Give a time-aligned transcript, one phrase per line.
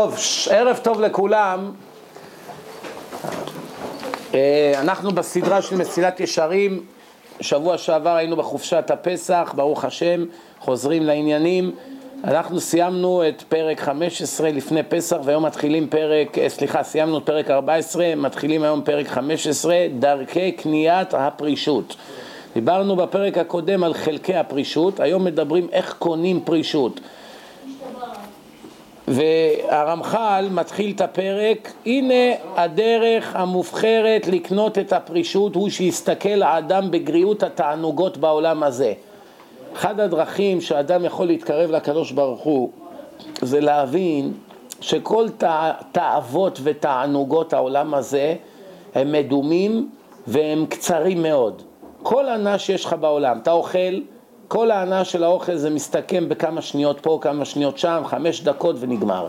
[0.00, 0.16] טוב,
[0.50, 1.72] ערב טוב לכולם.
[4.34, 6.82] אה, אנחנו בסדרה של מסילת ישרים,
[7.40, 10.24] שבוע שעבר היינו בחופשת הפסח, ברוך השם,
[10.60, 11.74] חוזרים לעניינים.
[12.24, 17.50] אנחנו סיימנו את פרק 15 לפני פסח והיום מתחילים פרק, אה, סליחה, סיימנו את פרק
[17.50, 21.96] 14, מתחילים היום פרק 15, דרכי קניית הפרישות.
[22.54, 27.00] דיברנו בפרק הקודם על חלקי הפרישות, היום מדברים איך קונים פרישות.
[29.08, 38.16] והרמח"ל מתחיל את הפרק, הנה הדרך המובחרת לקנות את הפרישות הוא שיסתכל האדם בגריעות התענוגות
[38.16, 38.92] בעולם הזה.
[39.74, 42.70] אחד הדרכים שאדם יכול להתקרב לקדוש ברוך הוא
[43.42, 44.32] זה להבין
[44.80, 45.26] שכל
[45.92, 48.34] תאוות ותענוגות העולם הזה
[48.94, 49.90] הם מדומים
[50.26, 51.62] והם קצרים מאוד.
[52.02, 54.00] כל ענה שיש לך בעולם, אתה אוכל
[54.48, 59.28] כל ההנאה של האוכל זה מסתכם בכמה שניות פה, כמה שניות שם, חמש דקות ונגמר.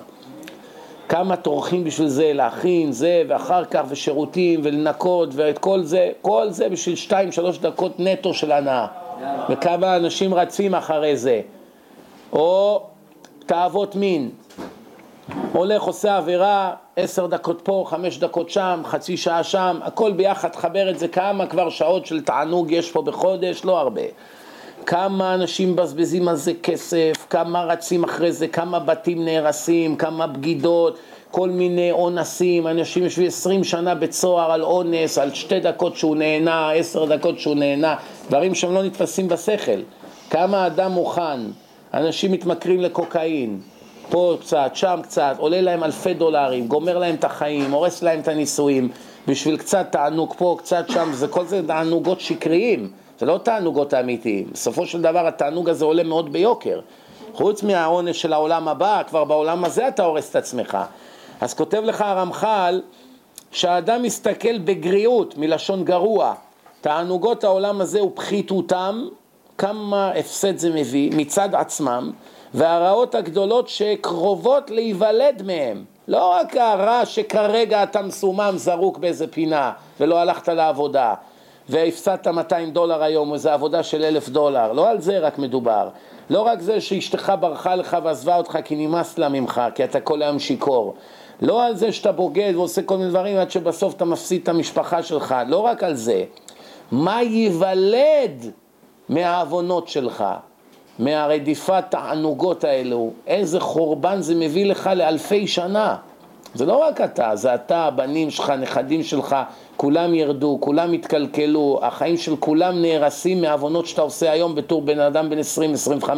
[1.10, 6.70] כמה טורחים בשביל זה, להכין זה, ואחר כך, ושירותים, ולנקות, ואת כל זה, כל זה
[6.70, 8.88] בשביל שתיים, שלוש דקות נטו של הנאה.
[9.50, 11.42] וכמה אנשים רצים אחרי זה.
[12.34, 12.84] או
[13.46, 14.30] תאוות מין.
[15.54, 20.90] הולך, עושה עבירה, עשר דקות פה, חמש דקות שם, חצי שעה שם, הכל ביחד, חבר
[20.90, 24.02] את זה, כמה כבר שעות של תענוג יש פה בחודש, לא הרבה.
[24.88, 30.98] כמה אנשים מבזבזים על זה כסף, כמה רצים אחרי זה, כמה בתים נהרסים, כמה בגידות,
[31.32, 36.72] כל מיני אונסים, אנשים יושבים עשרים שנה בצוהר על אונס, על שתי דקות שהוא נהנה,
[36.72, 37.96] עשר דקות שהוא נהנה,
[38.28, 39.82] דברים שהם לא נתפסים בשכל.
[40.30, 41.40] כמה אדם מוכן,
[41.94, 43.60] אנשים מתמכרים לקוקאין,
[44.10, 48.28] פה קצת, שם קצת, עולה להם אלפי דולרים, גומר להם את החיים, הורס להם את
[48.28, 48.90] הנישואים,
[49.28, 53.07] בשביל קצת תענוג פה, קצת שם, זה כל זה תענוגות שקריים.
[53.20, 56.80] זה לא תענוגות האמיתיים, בסופו של דבר התענוג הזה עולה מאוד ביוקר.
[57.34, 60.78] חוץ מהעונש של העולם הבא, כבר בעולם הזה אתה הורס את עצמך.
[61.42, 62.82] אז כותב לך הרמח"ל
[63.52, 66.34] שהאדם מסתכל בגריעות, מלשון גרוע,
[66.82, 69.08] תענוגות העולם הזה ופחיתותם,
[69.58, 72.12] כמה הפסד זה מביא מצד עצמם,
[72.54, 75.86] והרעות הגדולות שקרובות להיוולד מהם.
[76.08, 81.14] לא רק הרע שכרגע אתה מסומם זרוק באיזה פינה ולא הלכת לעבודה,
[81.70, 85.90] והפסדת 200 דולר היום, איזו עבודה של אלף דולר, לא על זה רק מדובר.
[86.30, 90.22] לא רק זה שאשתך ברחה לך ועזבה אותך כי נמאס לה ממך, כי אתה כל
[90.22, 90.96] היום שיכור.
[91.42, 95.04] לא על זה שאתה בוגד ועושה כל מיני דברים עד שבסוף אתה מפסיד את המשפחה
[95.04, 96.24] שלך, לא רק על זה.
[96.92, 98.52] מה ייוולד
[99.10, 100.24] מהעוונות שלך,
[101.00, 105.96] מהרדיפת תענוגות האלו, איזה חורבן זה מביא לך לאלפי שנה.
[106.54, 109.36] זה לא רק אתה, זה אתה, הבנים שלך, נכדים שלך,
[109.78, 115.30] כולם ירדו, כולם יתקלקלו, החיים של כולם נהרסים מעוונות שאתה עושה היום בתור בן אדם
[115.30, 115.38] בן
[116.02, 116.10] 20-25.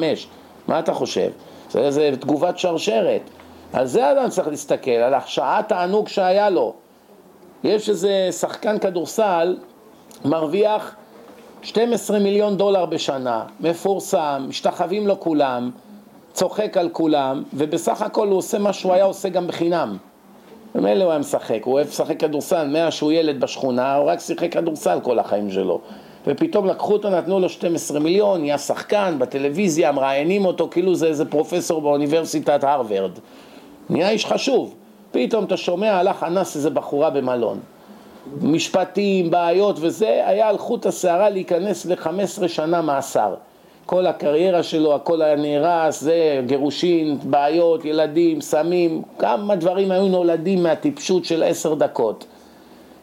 [0.67, 1.29] מה אתה חושב?
[1.69, 3.21] זה, זה תגובת שרשרת.
[3.73, 6.73] על זה אדם צריך להסתכל, על השעת הענוג שהיה לו.
[7.63, 9.57] יש איזה שחקן כדורסל,
[10.25, 10.95] מרוויח
[11.61, 15.71] 12 מיליון דולר בשנה, מפורסם, משתחווים לו כולם,
[16.33, 19.97] צוחק על כולם, ובסך הכל הוא עושה מה שהוא היה עושה גם בחינם.
[20.75, 24.51] ומילא הוא היה משחק, הוא אוהב לשחק כדורסל, מאז שהוא ילד בשכונה, הוא רק שיחק
[24.51, 25.79] כדורסל כל החיים שלו.
[26.27, 31.25] ופתאום לקחו אותו, נתנו לו 12 מיליון, נהיה שחקן בטלוויזיה, מראיינים אותו כאילו זה איזה
[31.25, 33.11] פרופסור באוניברסיטת הרווארד.
[33.89, 34.75] נהיה איש חשוב.
[35.11, 37.59] פתאום אתה שומע, הלך אנס איזה בחורה במלון.
[38.41, 43.33] משפטים, בעיות וזה, היה על חוט השערה להיכנס ל-15 שנה מאסר.
[43.89, 50.63] כל הקריירה שלו, הכל היה נהרס, זה גירושין, בעיות, ילדים, סמים, כמה דברים היו נולדים
[50.63, 52.25] מהטיפשות של עשר דקות.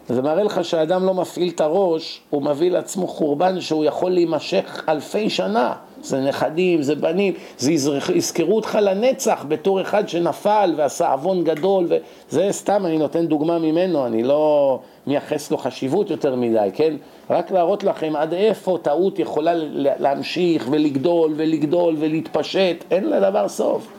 [0.09, 4.85] זה מראה לך שהאדם לא מפעיל את הראש, הוא מביא לעצמו חורבן שהוא יכול להימשך
[4.89, 5.75] אלפי שנה.
[6.07, 7.73] זה נכדים, זה בנים, זה
[8.15, 11.87] יזכרו אותך לנצח בתור אחד שנפל ועשה עוון גדול,
[12.29, 16.97] וזה סתם, אני נותן דוגמה ממנו, אני לא מייחס לו חשיבות יותר מדי, כן?
[17.31, 19.53] רק להראות לכם עד איפה טעות יכולה
[19.99, 23.93] להמשיך ולגדול ולגדול ולהתפשט, אין לדבר סוף.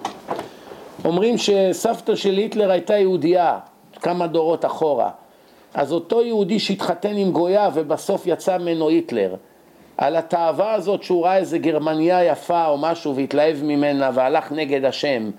[1.06, 3.59] אומרים שסבתא של היטלר הייתה יהודייה
[4.02, 5.09] כמה דורות אחורה.
[5.73, 9.35] אז אותו יהודי שהתחתן עם גויה ובסוף יצא ממנו היטלר,
[9.97, 15.32] על התאווה הזאת שהוא ראה איזה גרמניה יפה או משהו והתלהב ממנה והלך נגד השם,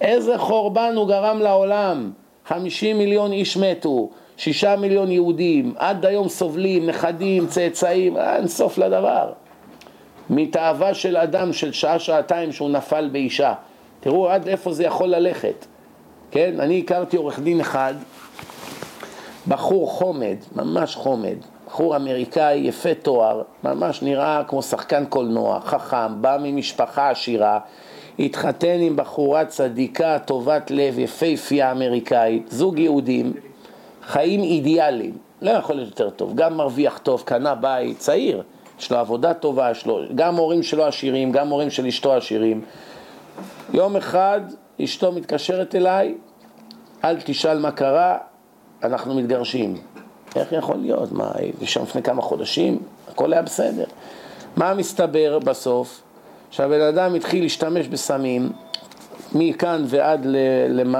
[0.00, 2.10] איזה חורבן הוא גרם לעולם,
[2.46, 9.32] חמישים מיליון איש מתו, שישה מיליון יהודים, עד היום סובלים, נכדים, צאצאים, אין סוף לדבר.
[10.30, 13.54] מתאווה של אדם של שעה-שעתיים שהוא נפל באישה.
[14.00, 15.66] תראו עד איפה זה יכול ללכת.
[16.30, 17.94] כן, אני הכרתי עורך דין אחד,
[19.48, 21.36] בחור חומד, ממש חומד,
[21.74, 27.58] בחור אמריקאי יפה תואר, ממש נראה כמו שחקן קולנוע, חכם, בא ממשפחה עשירה,
[28.18, 33.32] התחתן עם בחורה צדיקה, טובת לב, יפייפייה אמריקאית, זוג יהודים,
[34.02, 38.42] חיים אידיאליים, לא יכול להיות יותר טוב, גם מרוויח טוב, קנה בית, צעיר,
[38.78, 42.60] יש לו עבודה טובה, יש לו, גם הורים שלו עשירים, גם הורים של אשתו עשירים.
[43.72, 44.40] יום אחד
[44.84, 46.14] אשתו מתקשרת אליי,
[47.04, 48.18] אל תשאל מה קרה,
[48.82, 49.93] אנחנו מתגרשים.
[50.36, 51.12] איך יכול להיות?
[51.12, 52.78] מה, הייתי שם לפני כמה חודשים,
[53.08, 53.84] הכל היה בסדר.
[54.56, 56.02] מה מסתבר בסוף?
[56.50, 58.52] שהבן אדם התחיל להשתמש בסמים,
[59.34, 60.26] מכאן ועד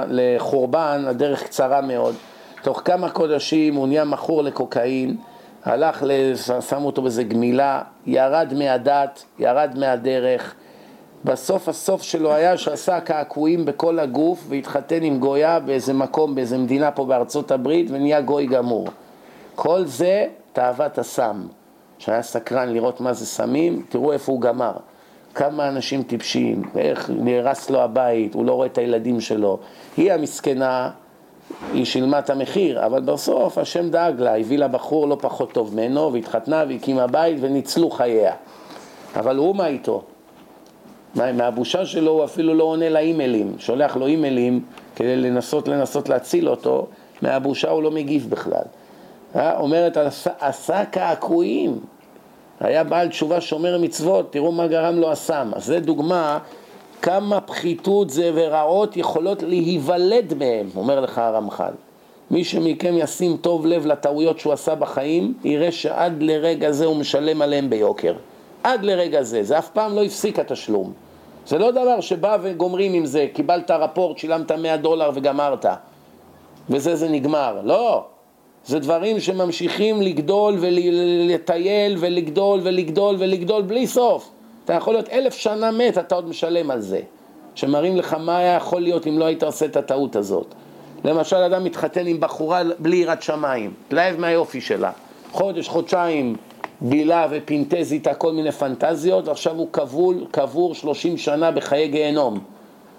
[0.09, 2.15] לחורבן, הדרך קצרה מאוד.
[2.61, 5.17] תוך כמה חודשים הוא נהיה מכור לקוקאין,
[5.65, 6.03] הלך,
[6.69, 10.53] שמו אותו באיזה גמילה, ירד מהדת, ירד מהדרך.
[11.25, 16.91] בסוף הסוף שלו היה שעשה קעקועים בכל הגוף והתחתן עם גויה באיזה מקום, באיזה מדינה
[16.91, 18.87] פה בארצות הברית ונהיה גוי גמור.
[19.55, 21.47] כל זה תאוות הסם,
[21.97, 24.73] שהיה סקרן לראות מה זה סמים, תראו איפה הוא גמר.
[25.35, 29.59] כמה אנשים טיפשים, איך נהרס לו הבית, הוא לא רואה את הילדים שלו.
[29.97, 30.89] היא המסכנה,
[31.73, 35.73] היא שילמה את המחיר, אבל בסוף השם דאג לה, הביא לה בחור לא פחות טוב
[35.73, 38.33] ממנו, והתחתנה והקימה בית וניצלו חייה.
[39.15, 40.03] אבל הוא מה איתו?
[41.15, 44.63] מהבושה שלו הוא אפילו לא עונה לאימיילים, שולח לו אימיילים
[44.95, 46.87] כדי לנסות לנסות להציל אותו,
[47.21, 48.63] מהבושה הוא לא מגיב בכלל.
[49.35, 49.57] אה?
[49.59, 49.97] אומרת,
[50.39, 51.79] עשה קעקועים,
[52.59, 55.51] היה בעל תשובה שומר מצוות, תראו מה גרם לו הסם.
[55.55, 56.39] אז זה דוגמה
[57.01, 61.73] כמה פחיתות זה ורעות יכולות להיוולד מהם, אומר לך הרמח"ל.
[62.31, 67.41] מי שמכם ישים טוב לב לטעויות שהוא עשה בחיים, יראה שעד לרגע זה הוא משלם
[67.41, 68.13] עליהם ביוקר.
[68.63, 70.93] עד לרגע זה, זה אף פעם לא הפסיק התשלום.
[71.47, 75.65] זה לא דבר שבא וגומרים עם זה, קיבלת רפורט, שילמת 100 דולר וגמרת.
[76.69, 77.61] וזה זה נגמר.
[77.63, 78.05] לא,
[78.67, 84.29] זה דברים שממשיכים לגדול ולטייל ולגדול ולגדול ולגדול בלי סוף.
[84.65, 87.01] אתה יכול להיות אלף שנה מת, אתה עוד משלם על זה.
[87.55, 90.47] שמראים לך מה היה יכול להיות אם לא היית עושה את הטעות הזאת.
[91.03, 94.91] למשל, אדם מתחתן עם בחורה בלי יראת שמיים, התלהב מהיופי שלה.
[95.31, 96.35] חודש, חודשיים,
[96.81, 102.39] בילה ופינטז איתה כל מיני פנטזיות, ועכשיו הוא כבול, קבור שלושים שנה בחיי גיהנום.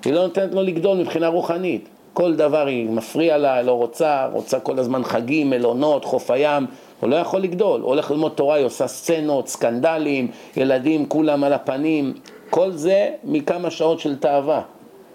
[0.04, 1.88] היא לא נותנת לו לגדול מבחינה רוחנית.
[2.16, 6.66] כל דבר היא מפריע לה, לא רוצה, רוצה כל הזמן חגים, מלונות, חוף הים,
[7.00, 11.52] הוא לא יכול לגדול, הוא הולך ללמוד תורה, היא עושה סצנות, סקנדלים, ילדים כולם על
[11.52, 12.14] הפנים,
[12.50, 14.60] כל זה מכמה שעות של תאווה.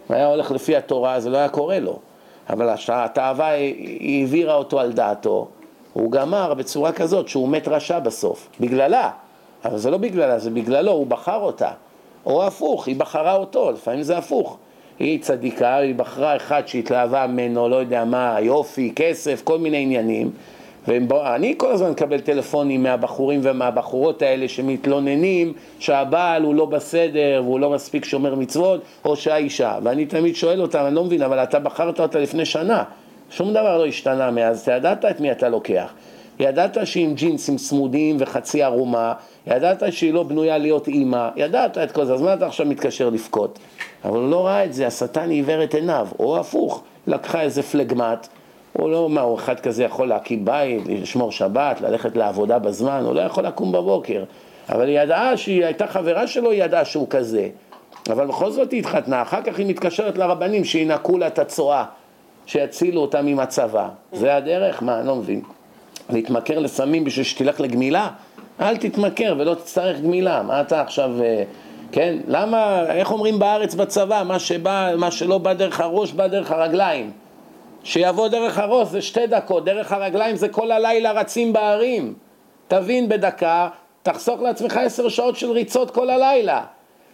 [0.07, 1.99] הוא היה הולך לפי התורה, זה לא היה קורה לו,
[2.49, 5.47] אבל התאווה היא העבירה אותו על דעתו,
[5.93, 9.09] הוא גמר בצורה כזאת שהוא מת רשע בסוף, בגללה,
[9.65, 11.71] אבל זה לא בגללה, זה בגללו, הוא בחר אותה,
[12.25, 14.57] או הפוך, היא בחרה אותו, לפעמים זה הפוך.
[15.01, 20.31] היא צדיקה, היא בחרה אחד שהתלהבה ממנו, לא יודע מה, יופי, כסף, כל מיני עניינים.
[20.87, 27.69] ואני כל הזמן מקבל טלפונים מהבחורים ומהבחורות האלה שמתלוננים שהבעל הוא לא בסדר והוא לא
[27.69, 29.77] מספיק שומר מצוות או שהאישה.
[29.83, 32.83] ואני תמיד שואל אותם, אני לא מבין, אבל אתה בחרת אותה לפני שנה.
[33.29, 35.93] שום דבר לא השתנה מאז, אתה ידעת את מי אתה לוקח
[36.41, 39.13] ידעת שהיא עם ג'ינסים צמודים וחצי ערומה
[39.47, 43.09] ידעת שהיא לא בנויה להיות אימא, ידעת את כל זה, אז מה אתה עכשיו מתקשר
[43.09, 43.59] לבכות?
[44.05, 48.27] אבל הוא לא ראה את זה, השטן עיוור את עיניו, או הפוך, לקחה איזה פלגמט,
[48.73, 53.15] הוא לא, מה, הוא אחד כזה יכול להקים בית, לשמור שבת, ללכת לעבודה בזמן, הוא
[53.15, 54.23] לא יכול לקום בבוקר.
[54.69, 57.49] אבל היא ידעה שהיא הייתה חברה שלו, היא ידעה שהוא כזה.
[58.09, 61.85] אבל בכל זאת היא התחתנה, אחר כך היא מתקשרת לרבנים שינקו לה את הצואה,
[62.45, 63.89] שיצילו אותה ממצבה.
[64.13, 64.83] זה הדרך?
[64.83, 65.41] מה, אני לא מבין.
[66.13, 68.09] להתמכר לסמים בשביל שתלך לגמילה?
[68.61, 70.43] אל תתמכר ולא תצטרך גמילה.
[70.43, 71.23] מה אתה עכשיו...
[71.23, 71.43] אה,
[71.91, 72.17] כן?
[72.27, 77.11] למה, איך אומרים בארץ בצבא, מה שבא, מה שלא בא דרך הראש בא דרך הרגליים.
[77.83, 82.13] שיבוא דרך הראש זה שתי דקות, דרך הרגליים זה כל הלילה רצים בערים.
[82.67, 83.69] תבין בדקה,
[84.03, 86.63] תחסוך לעצמך עשר שעות של ריצות כל הלילה.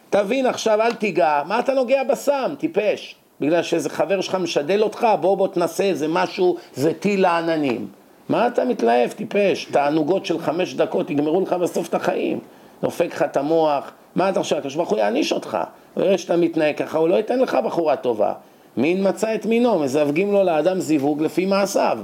[0.10, 3.16] תבין עכשיו, אל תיגע, מה אתה נוגע בסם, טיפש?
[3.42, 7.88] בגלל שאיזה חבר שלך משדל אותך, בוא בוא תנסה איזה משהו, זה טיל לעננים.
[8.30, 9.66] מה אתה מתלהב, טיפש?
[9.72, 12.40] תענוגות של חמש דקות יגמרו לך בסוף את החיים.
[12.82, 14.56] דופק לך את המוח, מה אתה חושב?
[14.56, 15.58] הקדוש ברוך הוא יעניש אותך.
[15.94, 18.34] הוא יראה שאתה מתנהג ככה, הוא לא ייתן לך בחורה טובה.
[18.78, 22.00] מין מצא את מינו, מזווגים לו לאדם זיווג לפי מעשיו.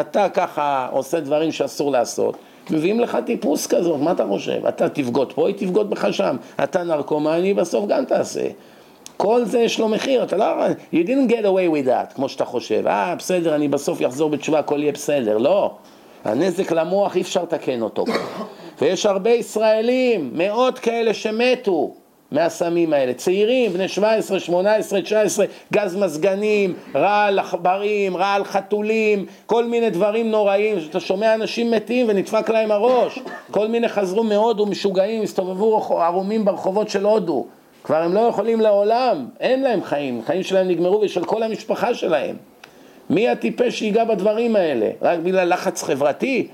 [0.00, 2.36] אתה ככה עושה דברים שאסור לעשות,
[2.70, 4.66] מביאים לך טיפוס כזאת, מה אתה חושב?
[4.66, 6.36] אתה תבגוד פה, היא תבגוד בך שם.
[6.62, 8.46] אתה נרקומני, בסוף גם תעשה.
[9.16, 10.44] כל זה יש לו מחיר, אתה לא...
[10.92, 12.86] You didn't get away with that, כמו שאתה חושב.
[12.86, 15.38] אה, בסדר, אני בסוף אחזור בתשובה, הכל יהיה בסדר.
[15.38, 15.74] לא.
[16.24, 18.04] הנזק למוח, אי אפשר לתקן אותו.
[18.80, 21.92] ויש הרבה ישראלים, מאות כאלה שמתו
[22.32, 29.90] מהסמים האלה, צעירים, בני 17, 18, 19, גז מזגנים, רעל עכברים, רעל חתולים, כל מיני
[29.90, 33.18] דברים נוראים, אתה שומע אנשים מתים ונדפק להם הראש,
[33.50, 37.46] כל מיני חזרו מהודו משוגעים, הסתובבו ערומים ברחובות של הודו,
[37.86, 42.36] כבר הם לא יכולים לעולם, אין להם חיים, חיים שלהם נגמרו ושל כל המשפחה שלהם.
[43.10, 44.90] מי הטיפש שיגע בדברים האלה?
[45.02, 46.48] רק בגלל לחץ חברתי?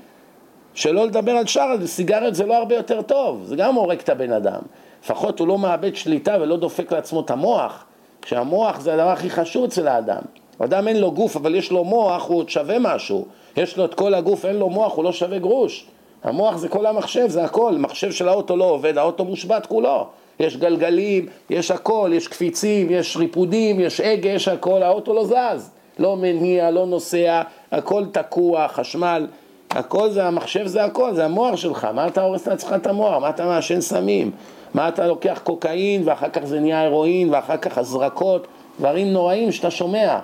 [0.73, 4.31] שלא לדבר על שאר, סיגריות זה לא הרבה יותר טוב, זה גם הורג את הבן
[4.31, 4.61] אדם.
[5.03, 7.85] לפחות הוא לא מאבד שליטה ולא דופק לעצמו את המוח,
[8.21, 10.21] כשהמוח זה הדבר הכי חשוב אצל האדם.
[10.59, 13.25] אדם אין לו גוף אבל יש לו מוח, הוא עוד שווה משהו.
[13.57, 15.85] יש לו את כל הגוף, אין לו מוח, הוא לא שווה גרוש.
[16.23, 17.75] המוח זה כל המחשב, זה הכל.
[17.77, 20.07] מחשב של האוטו לא עובד, האוטו מושבת כולו.
[20.39, 25.69] יש גלגלים, יש הכל, יש קפיצים, יש ריפודים, יש הגה, יש הכל, האוטו לא זז.
[25.99, 29.27] לא מניע, לא נוסע, הכל תקוע, חשמל,
[29.69, 31.87] הכל זה, המחשב זה הכל, זה המוח שלך.
[31.93, 33.21] מה אתה הורס לעצמך את המוח?
[33.21, 34.31] מה אתה מעשן סמים?
[34.73, 38.47] מה אתה לוקח קוקאין ואחר כך זה נהיה הרואין ואחר כך הזרקות,
[38.79, 40.19] דברים נוראים שאתה שומע.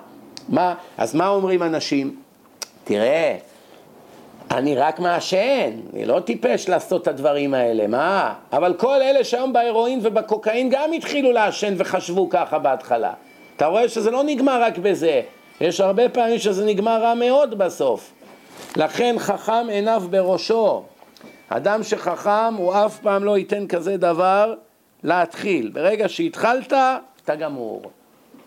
[0.49, 2.15] מה, אז מה אומרים אנשים?
[2.83, 3.37] תראה,
[4.51, 8.33] אני רק מעשן, אני לא טיפש לעשות את הדברים האלה, מה?
[8.53, 13.13] אבל כל אלה שהיום בהרואין ובקוקאין גם התחילו לעשן וחשבו ככה בהתחלה.
[13.55, 15.21] אתה רואה שזה לא נגמר רק בזה,
[15.61, 18.11] יש הרבה פעמים שזה נגמר רע מאוד בסוף.
[18.75, 20.83] לכן חכם עיניו בראשו.
[21.49, 24.53] אדם שחכם הוא אף פעם לא ייתן כזה דבר
[25.03, 25.69] להתחיל.
[25.73, 26.73] ברגע שהתחלת,
[27.23, 27.81] אתה גמור.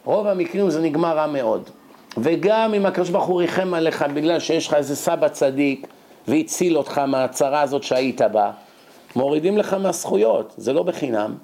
[0.04, 1.70] רוב המקרים זה נגמר רע מאוד.
[2.18, 5.86] וגם אם הקדוש ברוך הוא ריחם עליך בגלל שיש לך איזה סבא צדיק
[6.28, 8.50] והציל אותך מהצרה הזאת שהיית בה,
[9.16, 11.34] מורידים לך מהזכויות, זה לא בחינם.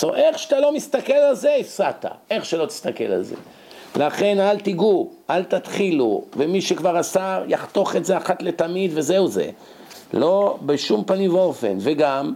[0.00, 3.34] so, איך שאתה לא מסתכל על זה, הפסדת, איך שלא תסתכל על זה.
[3.96, 9.50] לכן אל תיגעו, אל תתחילו, ומי שכבר עשה, יחתוך את זה אחת לתמיד וזהו זה.
[10.14, 11.76] לא בשום פנים ואופן.
[11.80, 12.34] וגם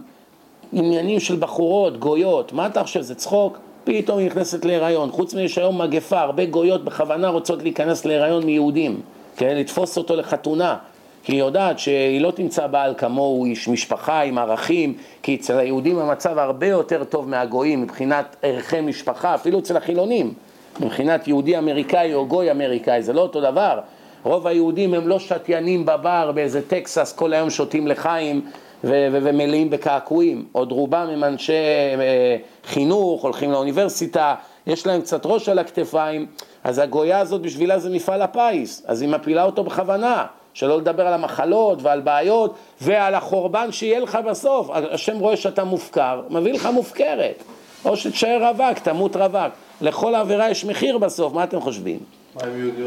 [0.73, 3.57] עניינים של בחורות, גויות, מה אתה חושב, זה צחוק?
[3.83, 5.11] פתאום היא נכנסת להיריון.
[5.11, 9.01] חוץ מזה שהיום מגפה, הרבה גויות בכוונה רוצות להיכנס להיריון מיהודים,
[9.37, 9.55] כן?
[9.57, 10.77] לתפוס אותו לחתונה.
[11.23, 15.99] כי היא יודעת שהיא לא תמצא בעל כמוהו, איש משפחה עם ערכים, כי אצל היהודים
[15.99, 20.33] המצב הרבה יותר טוב מהגויים מבחינת ערכי משפחה, אפילו אצל החילונים.
[20.79, 23.79] מבחינת יהודי אמריקאי או גוי אמריקאי, זה לא אותו דבר.
[24.23, 28.41] רוב היהודים הם לא שתיינים בבר באיזה טקסס, כל היום שותים לחיים
[28.83, 30.45] ו- ו- ומלאים בקעקועים.
[30.51, 34.35] עוד רובם הם אנשי אה, חינוך, הולכים לאוניברסיטה,
[34.67, 36.25] יש להם קצת ראש על הכתפיים,
[36.63, 40.25] אז הגויה הזאת בשבילה זה מפעל הפיס, אז היא מפילה אותו בכוונה.
[40.53, 44.69] שלא לדבר על המחלות ועל בעיות ועל החורבן שיהיה לך בסוף.
[44.71, 47.43] השם רואה שאתה מופקר, מביא לך מופקרת.
[47.85, 49.53] או שתשאר רווק, תמות רווק.
[49.81, 51.99] לכל עבירה יש מחיר בסוף, מה אתם חושבים?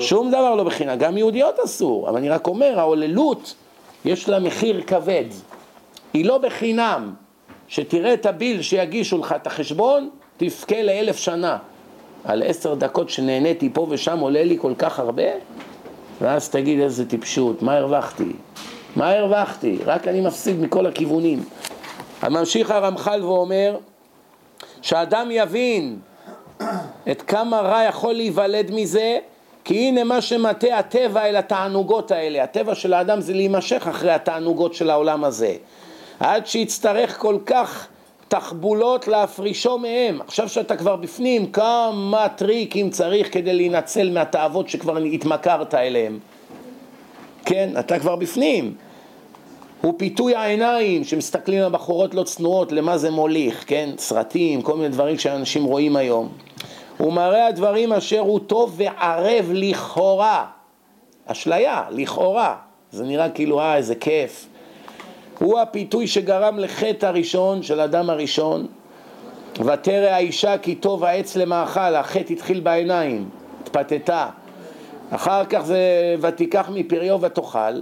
[0.00, 3.54] שום דבר לא בחינם, גם יהודיות אסור, אבל אני רק אומר, ההוללות
[4.04, 5.24] יש לה מחיר כבד.
[6.14, 7.14] היא לא בחינם.
[7.68, 11.58] שתראה את הביל שיגישו לך את החשבון, תבכה לאלף שנה.
[12.24, 15.22] על עשר דקות שנהניתי פה ושם עולה לי כל כך הרבה,
[16.20, 18.32] ואז תגיד איזה טיפשות, מה הרווחתי?
[18.96, 19.78] מה הרווחתי?
[19.86, 21.44] רק אני מפסיד מכל הכיוונים.
[22.22, 23.76] ממשיך הרמח"ל ואומר
[24.82, 25.98] שאדם יבין
[27.10, 29.18] את כמה רע יכול להיוולד מזה,
[29.64, 32.42] כי הנה מה שמטה הטבע אל התענוגות האלה.
[32.42, 35.54] הטבע של האדם זה להימשך אחרי התענוגות של העולם הזה.
[36.20, 37.88] עד שיצטרך כל כך
[38.28, 40.20] תחבולות להפרישו מהם.
[40.20, 46.18] עכשיו שאתה כבר בפנים, כמה טריקים צריך כדי להינצל מהתאוות שכבר התמכרת אליהם.
[47.44, 48.74] כן, אתה כבר בפנים.
[49.80, 53.90] הוא פיתוי העיניים שמסתכלים על בחורות לא צנועות, למה זה מוליך, כן?
[53.98, 56.28] סרטים, כל מיני דברים שאנשים רואים היום.
[56.98, 60.46] הוא מראה הדברים אשר הוא טוב וערב לכאורה.
[61.26, 62.56] אשליה, לכאורה.
[62.92, 64.46] זה נראה כאילו, אה, איזה כיף.
[65.38, 68.66] הוא הפיתוי שגרם לחטא הראשון של אדם הראשון.
[69.64, 73.28] ותרא האישה כי טוב העץ למאכל, החטא התחיל בעיניים,
[73.62, 74.28] התפתתה.
[75.10, 75.78] אחר כך זה
[76.20, 77.80] ותיקח מפריו ותאכל.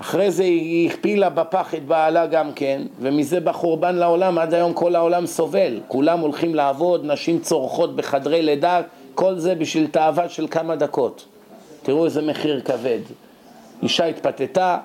[0.00, 4.72] אחרי זה היא הכפילה בפח את בעלה גם כן, ומזה בא חורבן לעולם, עד היום
[4.72, 5.80] כל העולם סובל.
[5.88, 8.80] כולם הולכים לעבוד, נשים צורחות בחדרי לידה,
[9.14, 11.24] כל זה בשביל תאווה של כמה דקות.
[11.82, 13.00] תראו איזה מחיר כבד.
[13.82, 14.78] אישה התפתתה,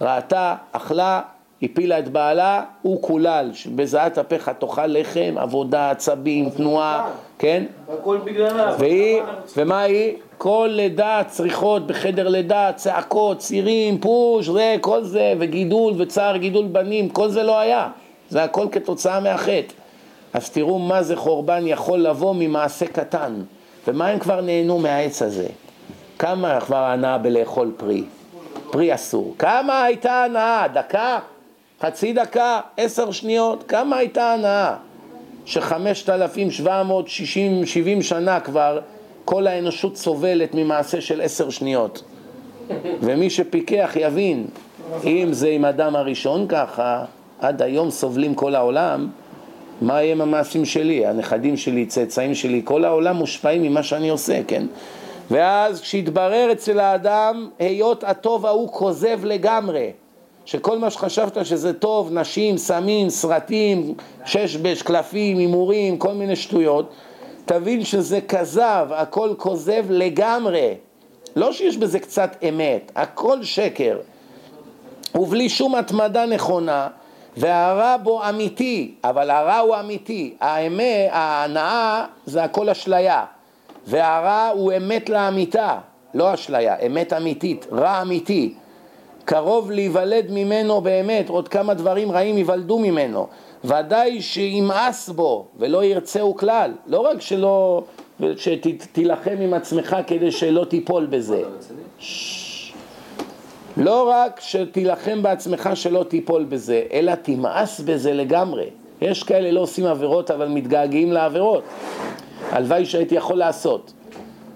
[0.00, 1.20] ראתה, אכלה,
[1.62, 7.64] הפילה את בעלה, הוא קולל, בזעת אפיך תאכל לחם, עבודה, עצבים, תנועה, כן?
[7.88, 8.74] הכל בגללה.
[8.78, 9.22] והיא,
[9.56, 10.16] ומה היא?
[10.38, 17.08] כל לידה צריכות בחדר לידה, צעקות, צירים, פוש, זה, כל זה, וגידול וצער גידול בנים,
[17.08, 17.88] כל זה לא היה.
[18.30, 19.74] זה הכל כתוצאה מהחטא.
[20.32, 23.42] אז תראו מה זה חורבן יכול לבוא ממעשה קטן.
[23.88, 25.46] ומה הם כבר נהנו מהעץ הזה?
[26.18, 28.04] כמה כבר הנאה בלאכול פרי?
[28.70, 29.34] פרי אסור.
[29.38, 30.68] כמה הייתה הנאה?
[30.68, 31.18] דקה?
[31.82, 32.60] חצי דקה?
[32.76, 33.64] עשר שניות?
[33.68, 34.74] כמה הייתה הנאה?
[35.44, 38.80] שחמשת אלפים שבע מאות שישים, שבעים שנה כבר
[39.24, 42.02] כל האנושות סובלת ממעשה של עשר שניות.
[43.00, 44.46] ומי שפיקח יבין,
[45.04, 47.04] אם זה עם אדם הראשון ככה,
[47.40, 49.08] עד היום סובלים כל העולם,
[49.80, 54.40] מה יהיה עם המעשים שלי, הנכדים שלי, צאצאים שלי, כל העולם מושפעים ממה שאני עושה,
[54.48, 54.66] כן?
[55.30, 59.90] ואז כשהתברר אצל האדם, היות הטוב ההוא כוזב לגמרי,
[60.44, 63.94] שכל מה שחשבת שזה טוב, נשים, סמים, סרטים,
[64.24, 66.92] ששבש, קלפים, הימורים, כל מיני שטויות,
[67.44, 70.74] תבין שזה כזב, הכל כוזב לגמרי.
[71.36, 73.98] לא שיש בזה קצת אמת, הכל שקר.
[75.14, 76.88] ובלי שום התמדה נכונה,
[77.36, 83.24] והרע בו אמיתי, אבל הרע הוא אמיתי, האמת, ההנאה זה הכל אשליה,
[83.86, 85.78] והרע הוא אמת לאמיתה,
[86.14, 88.54] לא אשליה, אמת אמיתית, רע אמיתי.
[89.24, 93.26] קרוב להיוולד ממנו באמת, עוד כמה דברים רעים ייוולדו ממנו.
[93.64, 97.82] ודאי שימאס בו ולא ירצהו כלל, לא רק שלא,
[98.36, 101.42] שתילחם עם עצמך כדי שלא תיפול בזה.
[103.76, 108.66] לא רק שתילחם בעצמך שלא תיפול בזה, אלא תמאס בזה לגמרי.
[109.02, 111.64] יש כאלה לא עושים עבירות אבל מתגעגעים לעבירות.
[112.50, 113.92] הלוואי שהייתי יכול לעשות.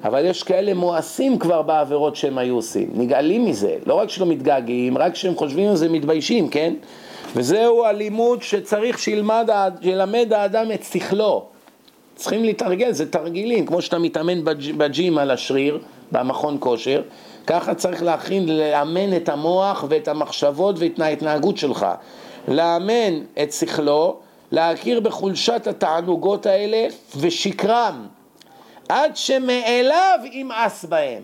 [0.06, 4.98] אבל יש כאלה מואסים כבר בעבירות שהם היו עושים, נגאלים מזה, לא רק שלא מתגעגעים,
[4.98, 6.74] רק כשהם חושבים על זה מתביישים, כן?
[7.36, 9.50] וזהו הלימוד שצריך שילמד,
[9.82, 11.44] שילמד האדם את שכלו.
[12.14, 14.44] צריכים להתרגל, זה תרגילים, כמו שאתה מתאמן
[14.76, 15.78] בג'ים על השריר,
[16.12, 17.02] במכון כושר,
[17.46, 21.86] ככה צריך להכין, לאמן את המוח ואת המחשבות ואת ההתנהגות שלך.
[22.48, 24.16] לאמן את שכלו,
[24.52, 26.86] להכיר בחולשת התענוגות האלה
[27.16, 28.06] ושקרם,
[28.88, 31.22] עד שמאליו ימאס בהם.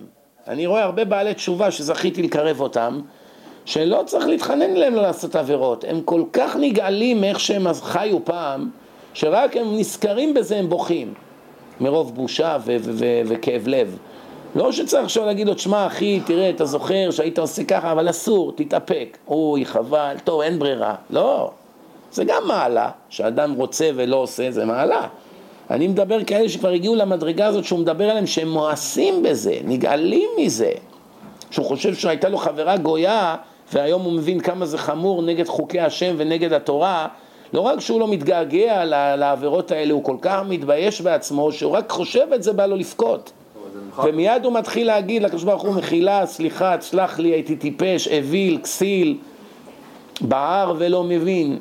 [0.48, 3.00] אני רואה הרבה בעלי תשובה שזכיתי לקרב אותם,
[3.64, 8.70] שלא צריך להתחנן להם לא לעשות עבירות, הם כל כך נגעלים מאיך שהם חיו פעם,
[9.14, 11.14] שרק הם נזכרים בזה הם בוכים,
[11.80, 12.58] מרוב בושה
[13.26, 13.98] וכאב לב.
[14.54, 18.52] לא שצריך עכשיו להגיד לו, שמע אחי, תראה, אתה זוכר שהיית עושה ככה, אבל אסור,
[18.56, 19.18] תתאפק.
[19.28, 20.94] אוי, חבל, טוב, אין ברירה.
[21.10, 21.50] לא,
[22.12, 25.08] זה גם מעלה, שאדם רוצה ולא עושה, זה מעלה.
[25.72, 30.72] אני מדבר כאלה שכבר הגיעו למדרגה הזאת שהוא מדבר עליהם שהם מואסים בזה, נגאלים מזה.
[31.50, 33.36] שהוא חושב שהייתה לו חברה גויה
[33.72, 37.08] והיום הוא מבין כמה זה חמור נגד חוקי השם ונגד התורה,
[37.52, 38.84] לא רק שהוא לא מתגעגע
[39.16, 43.32] לעבירות האלה, הוא כל כך מתבייש בעצמו שהוא רק חושב את זה בא לו לבכות.
[44.04, 49.18] ומיד הוא מתחיל להגיד לקדוש ברוך הוא מחילה, סליחה, תסלח לי, הייתי טיפש, אוויל, כסיל,
[50.20, 51.58] בער ולא מבין.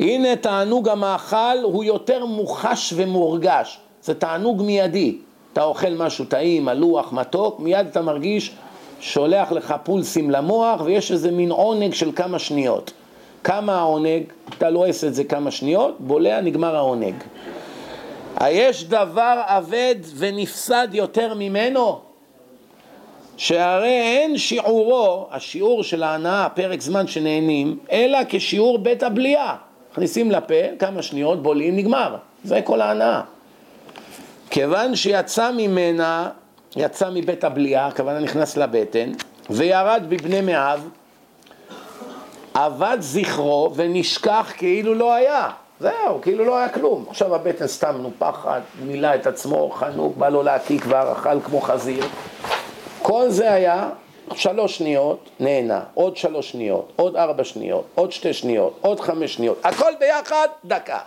[0.00, 5.18] הנה תענוג המאכל הוא יותר מוחש ומורגש, זה תענוג מיידי.
[5.52, 8.52] אתה אוכל משהו טעים, מלוח, מתוק, מיד אתה מרגיש
[9.00, 12.92] שולח לך פולסים למוח ויש איזה מין עונג של כמה שניות.
[13.44, 14.22] כמה העונג?
[14.58, 17.14] אתה לועס את זה כמה שניות, בולע, נגמר העונג.
[18.36, 22.00] היש דבר אבד ונפסד יותר ממנו?
[23.36, 29.69] שהרי אין שיעורו, השיעור של ההנאה, פרק זמן שנהנים, אלא כשיעור בית הבליעה.
[29.92, 32.16] מכניסים לפה, כמה שניות, בולעים, נגמר.
[32.44, 33.20] זה כל ההנאה.
[34.50, 36.28] כיוון שיצא ממנה,
[36.76, 39.12] יצא מבית הבליעה, הכוונה נכנס לבטן,
[39.50, 40.88] וירד בבני מאב,
[42.54, 45.48] אבד זכרו ונשכח כאילו לא היה.
[45.80, 47.04] זהו, כאילו לא היה כלום.
[47.08, 52.04] עכשיו הבטן סתם נופחת, מילא את עצמו, חנוק, בא לו להקיא כבר, אכל כמו חזיר.
[53.02, 53.88] כל זה היה
[54.34, 59.58] שלוש שניות, נהנה, עוד שלוש שניות, עוד ארבע שניות, עוד שתי שניות, עוד חמש שניות,
[59.64, 60.98] הכל ביחד, דקה.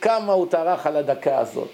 [0.00, 1.68] כמה הוא טרח על הדקה הזאת.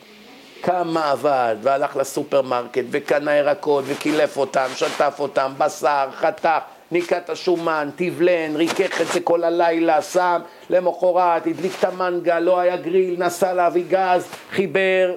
[0.63, 6.49] כמה עבד, והלך לסופרמרקט, וקנה ירקות, וקילף אותם, שטף אותם, בשר, חתך,
[6.93, 12.59] ניקה את השומן, תבלן, ריכך את זה כל הלילה, שם, למחרת, הדליק את המנגה, לא
[12.59, 15.15] היה גריל, נסע להביא גז, חיבר,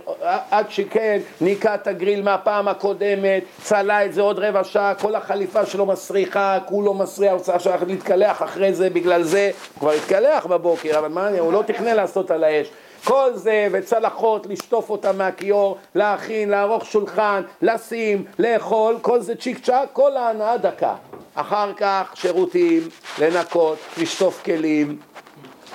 [0.51, 5.65] עד שכן, ניקה את הגריל מהפעם הקודמת, צלה את זה עוד רבע שעה, כל החליפה
[5.65, 10.45] שלו מסריחה, כולו מסריח, הוא צריך עכשיו להתקלח אחרי זה, בגלל זה, הוא כבר התקלח
[10.45, 12.67] בבוקר, אבל מה, הוא לא תכנן לעשות על האש.
[13.03, 19.89] כל זה וצלחות, לשטוף אותם מהכיור, להכין, לערוך שולחן, לשים, לאכול, כל זה צ'יק צ'אק,
[19.93, 20.95] כל ההנאה דקה.
[21.39, 24.97] אחר כך שירותים, לנקות, לשטוף כלים,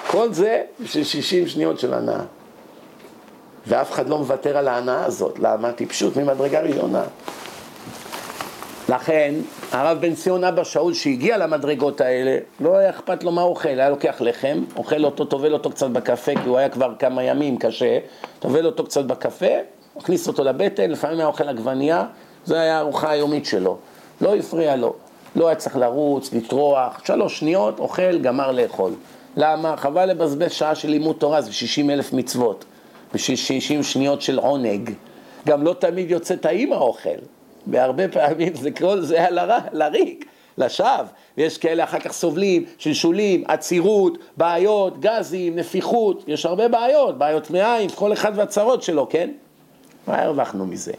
[0.07, 2.21] כל זה בשביל 60 שניות של הנאה.
[3.67, 5.73] ואף אחד לא מוותר על ההנאה הזאת, למה?
[5.73, 7.03] טיפשות ממדרגה ראשונה.
[8.89, 9.35] לכן,
[9.73, 13.91] הרב בן ציון אבא שאול שהגיע למדרגות האלה, לא היה אכפת לו מה אוכל, היה
[13.91, 17.99] לוקח לחם, אוכל אותו, טובל אותו קצת בקפה, כי הוא היה כבר כמה ימים קשה,
[18.39, 19.47] טובל אותו קצת בקפה,
[19.97, 22.05] מכניס אותו לבטן, לפעמים היה אוכל עגבנייה,
[22.45, 23.79] זו הייתה הארוחה היומית שלו.
[24.21, 24.95] לא הפריע לו,
[25.37, 28.93] לא היה צריך לרוץ, לטרוח, שלוש שניות, אוכל, גמר לאכול.
[29.37, 29.77] למה?
[29.77, 32.65] חבל לבזבז שעה של לימוד תורה, זה 60 אלף מצוות,
[33.15, 34.91] בשביל 60 שניות של עונג.
[35.47, 37.19] גם לא תמיד יוצא טעים האוכל.
[37.67, 39.31] בהרבה פעמים זה כל זה היה
[39.73, 40.25] לריק.
[40.59, 41.05] לשווא,
[41.39, 47.91] ויש כאלה אחר כך סובלים, שלשולים, עצירות, בעיות, גזים, נפיחות, יש הרבה בעיות, בעיות מעיים,
[47.91, 49.31] כל אחד והצרות שלו, כן?
[50.07, 50.93] מה הרווחנו מזה?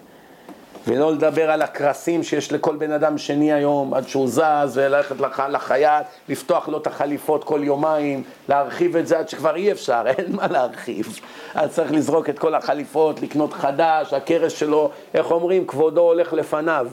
[0.87, 5.39] ולא לדבר על הקרסים שיש לכל בן אדם שני היום, עד שהוא זז, וללכת לח...
[5.39, 10.35] לחייט, לפתוח לו את החליפות כל יומיים, להרחיב את זה עד שכבר אי אפשר, אין
[10.35, 11.19] מה להרחיב.
[11.55, 16.87] אז צריך לזרוק את כל החליפות, לקנות חדש, הכרס שלו, איך אומרים, כבודו הולך לפניו.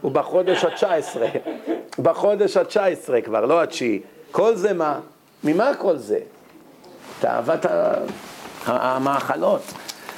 [0.00, 1.28] הוא בחודש התשע עשרה,
[1.98, 4.00] בחודש התשע עשרה כבר, לא התשיעי.
[4.30, 4.98] כל זה מה?
[5.44, 6.18] ממה כל זה?
[7.20, 7.66] תאוות
[8.66, 9.62] המאכלות.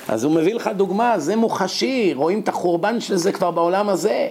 [0.09, 4.29] אז הוא מביא לך דוגמה, זה מוחשי, רואים את החורבן של זה כבר בעולם הזה.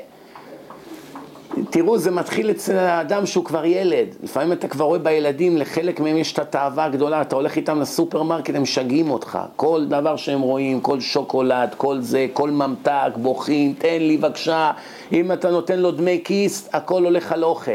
[1.70, 4.08] תראו, זה מתחיל אצל האדם שהוא כבר ילד.
[4.24, 8.56] לפעמים אתה כבר רואה בילדים, לחלק מהם יש את התאווה הגדולה, אתה הולך איתם לסופרמרקט,
[8.56, 9.40] הם משגעים אותך.
[9.56, 14.72] כל דבר שהם רואים, כל שוקולד, כל זה, כל ממתק, בוכים, תן לי בבקשה.
[15.12, 17.72] אם אתה נותן לו דמי כיס, הכל הולך על אוכל.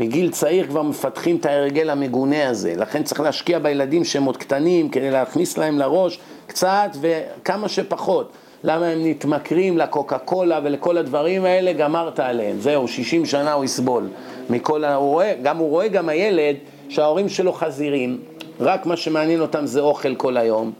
[0.00, 4.88] מגיל צעיר כבר מפתחים את ההרגל המגונה הזה, לכן צריך להשקיע בילדים שהם עוד קטנים
[4.88, 8.32] כדי להכניס להם לראש קצת וכמה שפחות.
[8.64, 12.60] למה הם נתמכרים לקוקה קולה ולכל הדברים האלה, גמרת עליהם.
[12.60, 14.08] זהו, 60 שנה הוא יסבול.
[14.50, 14.94] מכל ה...
[14.94, 16.56] הוא רואה, גם הוא רואה גם הילד
[16.88, 18.18] שההורים שלו חזירים,
[18.60, 20.72] רק מה שמעניין אותם זה אוכל כל היום.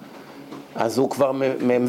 [0.74, 1.32] אז הוא כבר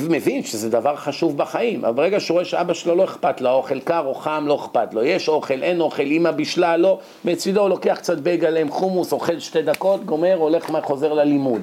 [0.09, 3.79] מבין שזה דבר חשוב בחיים, אבל ברגע שהוא רואה שאבא שלו לא אכפת לו, האוכל
[3.79, 7.69] קר או חם לא אכפת לו, יש אוכל, אין אוכל, אמא בישלה, לא, מצידו הוא
[7.69, 11.61] לוקח קצת בייגלה עם חומוס, אוכל שתי דקות, גומר, הולך, חוזר ללימוד.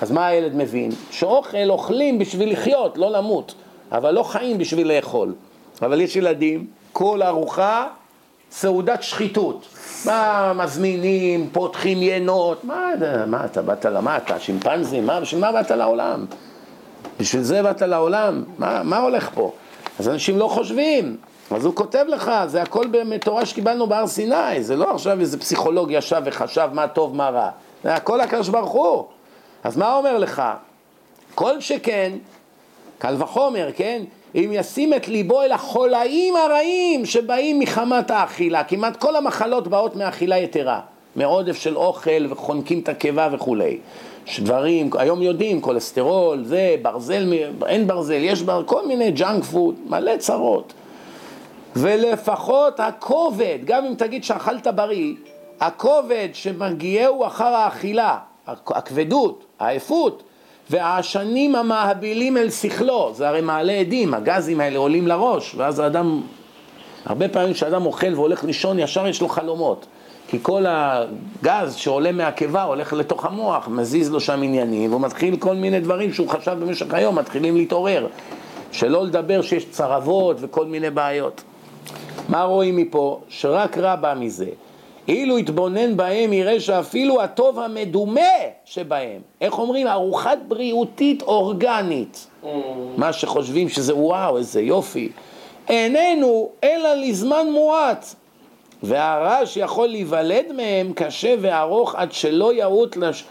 [0.00, 0.90] אז מה הילד מבין?
[1.10, 3.54] שאוכל אוכלים בשביל לחיות, לא למות,
[3.92, 5.34] אבל לא חיים בשביל לאכול.
[5.82, 7.86] אבל יש ילדים, כל ארוחה
[8.50, 9.66] סעודת שחיתות.
[10.06, 12.90] מה מזמינים, פותחים ינות, מה,
[13.26, 16.24] מה אתה באת למה אתה, שימפנזי, מה, בשביל מה באת לעולם?
[17.20, 18.44] בשביל זה באת לעולם?
[18.58, 19.52] מה, מה הולך פה?
[19.98, 21.16] אז אנשים לא חושבים,
[21.50, 25.90] אז הוא כותב לך, זה הכל בתורה שקיבלנו בהר סיני, זה לא עכשיו איזה פסיכולוג
[25.90, 27.50] ישב וחשב מה טוב, מה רע,
[27.84, 29.04] זה הכל הקדוש ברוך הוא.
[29.64, 30.42] אז מה אומר לך?
[31.34, 32.12] כל שכן,
[32.98, 34.02] קל וחומר, כן?
[34.34, 40.38] אם ישים את ליבו אל החולאים הרעים שבאים מחמת האכילה, כמעט כל המחלות באות מאכילה
[40.38, 40.80] יתרה,
[41.16, 43.78] מעודף של אוכל וחונקים את הקיבה וכולי.
[44.38, 47.32] דברים, היום יודעים, כולסטרול, זה, ברזל,
[47.66, 50.72] אין ברזל, יש בר, כל מיני junk food, מלא צרות.
[51.76, 55.14] ולפחות הכובד, גם אם תגיד שאכלת בריא,
[55.60, 60.22] הכובד שמגיעהו אחר האכילה, הכבדות, העייפות,
[60.70, 66.20] והעשנים המהבילים אל שכלו, זה הרי מעלה אדים, הגזים האלה עולים לראש, ואז האדם,
[67.04, 69.86] הרבה פעמים כשאדם אוכל והולך לישון, ישר יש לו חלומות.
[70.32, 75.54] כי כל הגז שעולה מהקיבה הולך לתוך המוח, מזיז לו שם עניינים, והוא מתחיל כל
[75.54, 78.06] מיני דברים שהוא חשב במשך היום, מתחילים להתעורר.
[78.70, 81.42] שלא לדבר שיש צרבות וכל מיני בעיות.
[82.28, 83.20] מה רואים מפה?
[83.28, 84.46] שרק רע בא מזה.
[85.08, 88.20] אילו יתבונן בהם יראה שאפילו הטוב המדומה
[88.64, 89.86] שבהם, איך אומרים?
[89.86, 92.46] ארוחת בריאותית אורגנית, mm.
[92.96, 95.08] מה שחושבים שזה וואו, איזה יופי,
[95.68, 98.14] איננו אלא לזמן מועט,
[98.82, 103.24] והרעש יכול להיוולד מהם קשה וארוך עד שלא יעוט לש...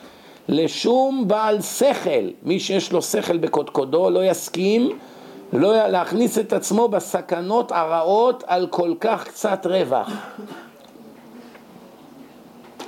[0.49, 4.99] לשום בעל שכל, מי שיש לו שכל בקודקודו לא יסכים
[5.53, 10.11] לא להכניס את עצמו בסכנות הרעות על כל כך קצת רווח.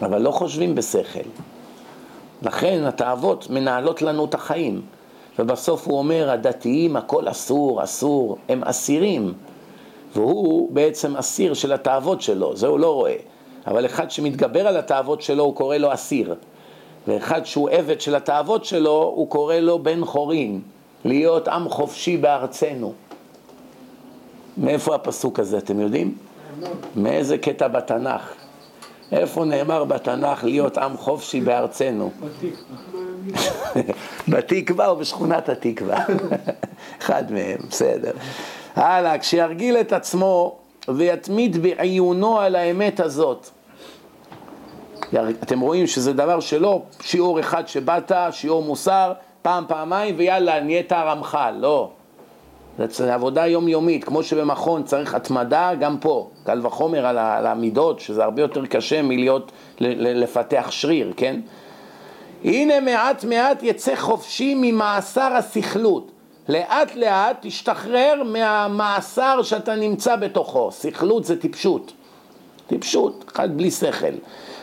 [0.02, 1.30] אבל לא חושבים בשכל.
[2.41, 4.82] לכן התאוות מנהלות לנו את החיים.
[5.39, 9.34] ובסוף הוא אומר, הדתיים הכל אסור, אסור, הם אסירים.
[10.15, 13.15] והוא בעצם אסיר של התאוות שלו, זה הוא לא רואה.
[13.67, 16.36] אבל אחד שמתגבר על התאוות שלו, הוא קורא לו אסיר.
[17.08, 20.62] ואחד שהוא עבד של התאוות שלו, הוא קורא לו בן חורין,
[21.06, 22.93] להיות עם חופשי בארצנו.
[24.58, 26.17] מאיפה הפסוק הזה, אתם יודעים?
[26.95, 28.34] מאיזה קטע בתנ"ך?
[29.12, 32.12] איפה נאמר בתנ"ך להיות עם חופשי בארצנו?
[34.32, 36.06] בתקווה או בשכונת התקווה?
[37.02, 38.12] אחד מהם, בסדר.
[38.76, 40.56] הלאה, כשירגיל את עצמו
[40.88, 43.50] ויתמיד בעיונו על האמת הזאת.
[45.44, 51.56] אתם רואים שזה דבר שלא שיעור אחד שבאת, שיעור מוסר, פעם, פעמיים, ויאללה, נהיית הרמח"ל,
[51.60, 51.90] לא.
[52.90, 58.24] זה עבודה יומיומית, כמו שבמכון צריך התמדה, גם פה, קל וחומר על, על המידות, שזה
[58.24, 61.40] הרבה יותר קשה מלהיות, לפתח שריר, כן?
[62.44, 66.12] הנה מעט מעט יצא חופשי ממאסר הסכלות.
[66.50, 70.72] לאט לאט תשתחרר מהמאסר שאתה נמצא בתוכו.
[70.72, 71.94] סכלות זה טיפשות.
[72.68, 74.14] טיפשות, אחד בלי שכל.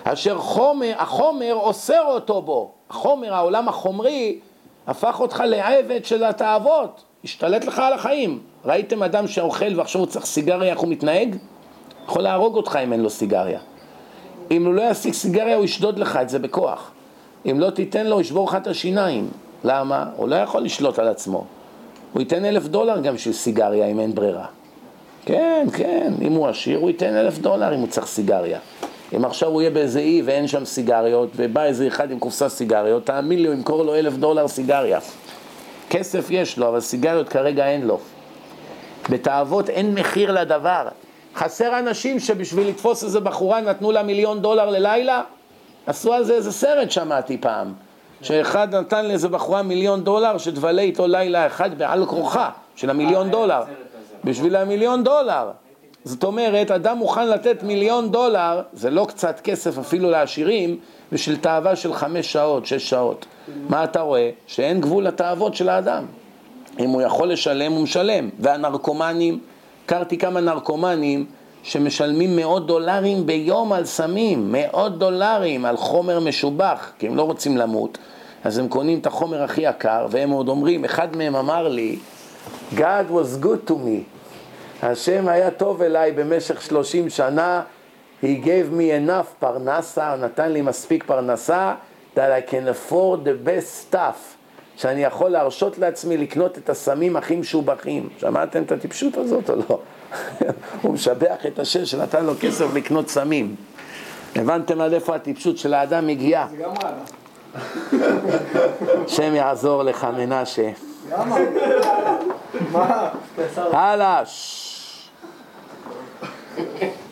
[0.05, 2.71] אשר חומר, החומר אוסר אותו בו.
[2.91, 4.39] החומר, העולם החומרי,
[4.87, 7.03] הפך אותך לעבד של התאוות.
[7.25, 8.39] השתלט לך על החיים.
[8.65, 11.37] ראיתם אדם שאוכל ועכשיו הוא צריך סיגריה, איך הוא מתנהג?
[12.05, 13.61] יכול להרוג אותך אם אין לו סיגריה.
[14.51, 16.91] אם הוא לא ישיג סיגריה הוא ישדוד לך את זה בכוח.
[17.47, 19.29] אם לא תיתן לו, ישבור לך את השיניים.
[19.65, 20.07] למה?
[20.17, 21.45] הוא לא יכול לשלוט על עצמו.
[22.13, 24.47] הוא ייתן אלף דולר גם בשביל סיגריה אם אין ברירה.
[25.25, 28.59] כן, כן, אם הוא עשיר הוא ייתן אלף דולר אם הוא צריך סיגריה.
[29.17, 33.07] אם עכשיו הוא יהיה באיזה אי ואין שם סיגריות, ובא איזה אחד עם קופסה סיגריות,
[33.07, 34.99] תאמין לי, הוא ימכור לו אלף דולר סיגריה.
[35.91, 37.99] כסף יש לו, אבל סיגריות כרגע אין לו.
[39.11, 40.89] בתאוות אין מחיר לדבר.
[41.37, 45.23] חסר אנשים שבשביל לתפוס איזה בחורה נתנו לה מיליון דולר ללילה?
[45.91, 47.73] עשו על זה איזה סרט שמעתי פעם.
[48.23, 53.63] שאחד נתן לאיזה בחורה מיליון דולר שתבלה איתו לילה אחד בעל כורחה של המיליון דולר.
[54.25, 55.51] בשביל המיליון דולר.
[56.05, 60.77] זאת אומרת, אדם מוכן לתת מיליון דולר, זה לא קצת כסף אפילו לעשירים,
[61.13, 63.27] בשביל תאווה של חמש שעות, שש שעות.
[63.69, 64.31] מה אתה רואה?
[64.47, 66.05] שאין גבול לתאוות של האדם.
[66.79, 68.29] אם הוא יכול לשלם, הוא משלם.
[68.39, 69.41] והנרקומנים,
[69.85, 71.27] הכרתי כמה נרקומנים
[71.63, 77.57] שמשלמים מאות דולרים ביום על סמים, מאות דולרים על חומר משובח, כי הם לא רוצים
[77.57, 77.99] למות,
[78.45, 81.99] אז הם קונים את החומר הכי יקר, והם עוד אומרים, אחד מהם אמר לי,
[82.75, 84.19] God was good to me.
[84.83, 87.63] השם היה טוב אליי במשך שלושים שנה,
[88.23, 91.75] He gave me enough פרנסה, נתן לי מספיק פרנסה,
[92.15, 94.37] that I can afford the best stuff,
[94.77, 98.09] שאני יכול להרשות לעצמי לקנות את הסמים הכי משובחים.
[98.19, 99.79] שמעתם את הטיפשות הזאת או לא?
[100.83, 103.55] הוא משבח את השם שנתן לו כסף לקנות סמים.
[104.37, 106.47] הבנתם עד איפה הטיפשות של האדם מגיעה?
[106.51, 106.91] זה גם רע.
[109.05, 110.71] השם יעזור לך מנשה.
[111.11, 111.37] למה?
[112.73, 113.09] מה?
[113.57, 114.23] הלאה.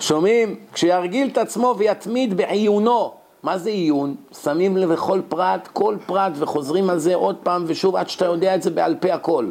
[0.00, 0.56] שומעים?
[0.72, 3.14] כשירגיל את עצמו ויתמיד בעיונו.
[3.42, 4.14] מה זה עיון?
[4.42, 8.54] שמים לב לכל פרט, כל פרט, וחוזרים על זה עוד פעם ושוב עד שאתה יודע
[8.54, 9.46] את זה בעל פה הכל.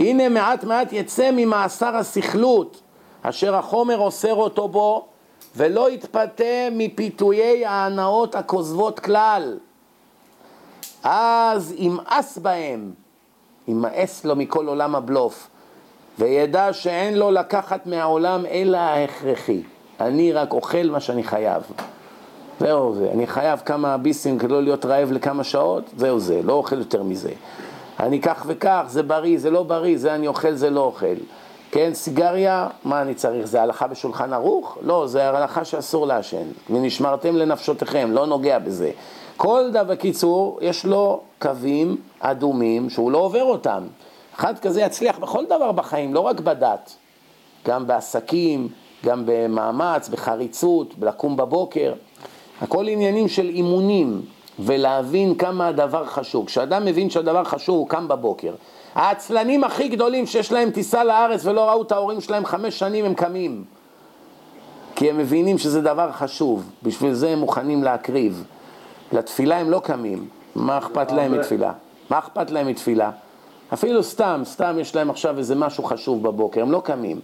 [0.00, 2.80] הנה מעט מעט יצא ממאסר הסכלות,
[3.22, 5.06] אשר החומר אוסר אותו בו,
[5.56, 9.58] ולא יתפתה מפיתויי ההנאות הכוזבות כלל.
[11.04, 12.90] אז ימאס בהם,
[13.68, 15.48] ימאס לו מכל עולם הבלוף,
[16.18, 19.62] וידע שאין לו לקחת מהעולם אלא ההכרחי.
[20.00, 21.62] אני רק אוכל מה שאני חייב.
[22.60, 26.52] זהו זה, אני חייב כמה ביסים כדי לא להיות רעב לכמה שעות, זהו זה, לא
[26.52, 27.30] אוכל יותר מזה.
[28.00, 31.06] אני כך וכך, זה בריא, זה לא בריא, זה אני אוכל, זה לא אוכל.
[31.70, 33.46] כן, סיגריה, מה אני צריך?
[33.46, 34.78] זה הלכה בשולחן ערוך?
[34.82, 36.46] לא, זה הלכה שאסור לעשן.
[36.70, 38.90] ונשמרתם לנפשותיכם, לא נוגע בזה.
[39.36, 43.82] כל דבר, קיצור, יש לו קווים אדומים שהוא לא עובר אותם.
[44.36, 46.96] אחד כזה יצליח בכל דבר בחיים, לא רק בדת,
[47.66, 48.68] גם בעסקים,
[49.04, 51.92] גם במאמץ, בחריצות, לקום בבוקר.
[52.60, 54.22] הכל עניינים של אימונים,
[54.60, 56.46] ולהבין כמה הדבר חשוב.
[56.46, 58.54] כשאדם מבין שהדבר חשוב, הוא קם בבוקר.
[58.94, 63.14] העצלנים הכי גדולים שיש להם טיסה לארץ ולא ראו את ההורים שלהם חמש שנים, הם
[63.14, 63.64] קמים.
[64.94, 68.44] כי הם מבינים שזה דבר חשוב, בשביל זה הם מוכנים להקריב.
[69.12, 71.72] לתפילה הם לא קמים, מה אכפת להם מתפילה?
[72.10, 73.10] מה אכפת להם מתפילה?
[73.74, 77.20] אפילו סתם, סתם יש להם עכשיו איזה משהו חשוב בבוקר, הם לא קמים.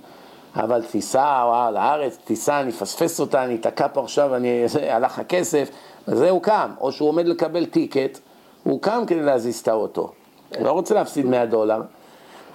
[0.57, 5.70] אבל טיסה, וואו, לארץ, טיסה, אני אפספס אותה, אני אתקע פה עכשיו, אני, הלך הכסף,
[6.09, 6.71] וזה הוא קם.
[6.81, 8.19] או שהוא עומד לקבל טיקט,
[8.64, 10.12] הוא קם כדי להזיז את האוטו.
[10.57, 11.83] הוא לא רוצה להפסיד 100 דולר,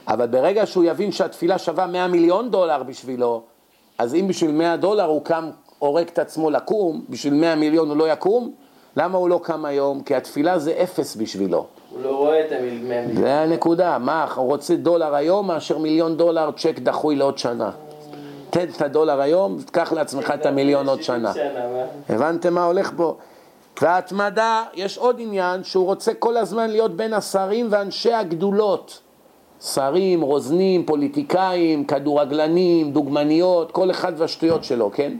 [0.07, 3.41] אבל ברגע שהוא יבין שהתפילה שווה 100 מיליון דולר בשבילו,
[3.97, 7.97] אז אם בשביל 100 דולר הוא קם, הורג את עצמו לקום, בשביל 100 מיליון הוא
[7.97, 8.51] לא יקום,
[8.97, 10.03] למה הוא לא קם היום?
[10.03, 11.65] כי התפילה זה אפס בשבילו.
[11.89, 13.15] הוא לא רואה את המאה מיליון.
[13.15, 17.71] זה הנקודה, מה, הוא רוצה דולר היום מאשר מיליון דולר צ'ק דחוי לעוד שנה.
[18.49, 21.33] תן את הדולר היום, תקח לעצמך את המיליון עוד שנה.
[22.09, 23.15] הבנתם מה הולך פה?
[23.81, 29.01] וההתמדה, יש עוד עניין שהוא רוצה כל הזמן להיות בין השרים ואנשי הגדולות.
[29.61, 35.17] שרים, רוזנים, פוליטיקאים, כדורגלנים, דוגמניות, כל אחד והשטויות שלו, כן?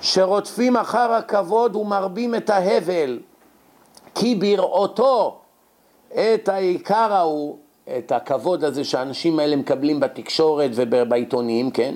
[0.00, 3.18] שרודפים אחר הכבוד ומרבים את ההבל,
[4.14, 5.38] כי בראותו
[6.10, 7.56] את העיקר ההוא,
[7.98, 11.94] את הכבוד הזה שהאנשים האלה מקבלים בתקשורת ובעיתונים, כן?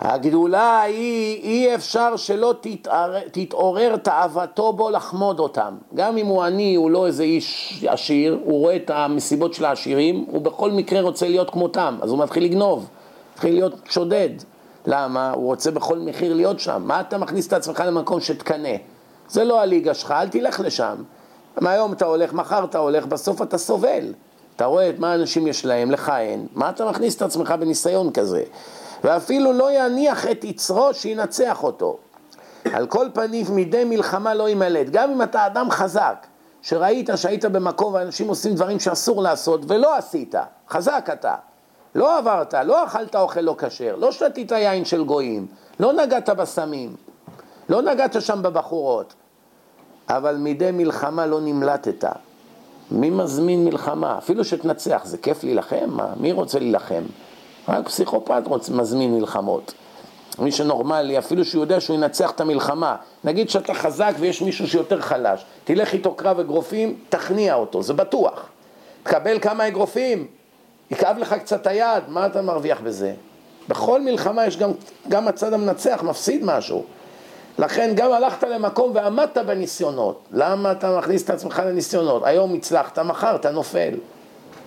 [0.00, 5.76] הגדולה היא, אי אפשר שלא תתעורר, תתעורר תאוותו בו לחמוד אותם.
[5.94, 10.24] גם אם הוא עני, הוא לא איזה איש עשיר, הוא רואה את המסיבות של העשירים,
[10.30, 12.88] הוא בכל מקרה רוצה להיות כמותם, אז הוא מתחיל לגנוב,
[13.34, 14.30] מתחיל להיות שודד.
[14.86, 15.30] למה?
[15.30, 16.82] הוא רוצה בכל מחיר להיות שם.
[16.86, 18.76] מה אתה מכניס את עצמך למקום שתקנא?
[19.28, 20.94] זה לא הליגה שלך, אל תלך לשם.
[21.60, 24.12] מהיום אתה הולך, מחר אתה הולך, בסוף אתה סובל.
[24.56, 26.46] אתה רואה את מה אנשים יש להם, לך אין.
[26.54, 28.42] מה אתה מכניס את עצמך בניסיון כזה?
[29.04, 31.96] ואפילו לא יניח את יצרו שינצח אותו.
[32.72, 34.86] על כל פנים מדי מלחמה לא יימלט.
[34.90, 36.26] גם אם אתה אדם חזק,
[36.62, 40.34] שראית שהיית במקום ואנשים עושים דברים שאסור לעשות ולא עשית,
[40.68, 41.34] חזק אתה.
[41.94, 45.46] לא עברת, לא אכלת אוכל לא כשר, לא שתית יין של גויים,
[45.80, 46.96] לא נגעת בסמים,
[47.68, 49.14] לא נגעת שם בבחורות,
[50.08, 52.04] אבל מדי מלחמה לא נמלטת.
[52.90, 54.18] מי מזמין מלחמה?
[54.18, 55.86] אפילו שתנצח, זה כיף להילחם?
[55.86, 56.12] מה?
[56.20, 57.02] מי רוצה להילחם?
[57.68, 59.74] רק פסיכופת רוצה, מזמין מלחמות.
[60.38, 62.96] מי שנורמלי, אפילו שהוא יודע שהוא ינצח את המלחמה.
[63.24, 68.48] נגיד שאתה חזק ויש מישהו שיותר חלש, תלך איתו קרב אגרופים, תכניע אותו, זה בטוח.
[69.02, 70.26] תקבל כמה אגרופים,
[70.90, 73.14] יכאב לך קצת היד, מה אתה מרוויח בזה?
[73.68, 74.70] בכל מלחמה יש גם,
[75.08, 76.84] גם הצד המנצח מפסיד משהו.
[77.58, 80.20] לכן גם הלכת למקום ועמדת בניסיונות.
[80.32, 82.22] למה אתה מכניס את עצמך לניסיונות?
[82.24, 83.94] היום הצלחת, מחר אתה נופל.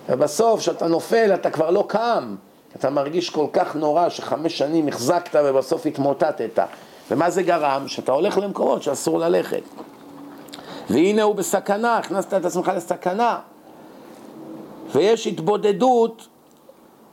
[0.08, 2.36] ובסוף, כשאתה נופל, אתה כבר לא קם.
[2.76, 6.58] אתה מרגיש כל כך נורא שחמש שנים החזקת ובסוף התמוטטת.
[7.10, 7.88] ומה זה גרם?
[7.88, 9.62] שאתה הולך למקומות שאסור ללכת.
[10.90, 13.38] והנה הוא בסכנה, הכנסת את עצמך לסכנה.
[14.92, 16.28] ויש התבודדות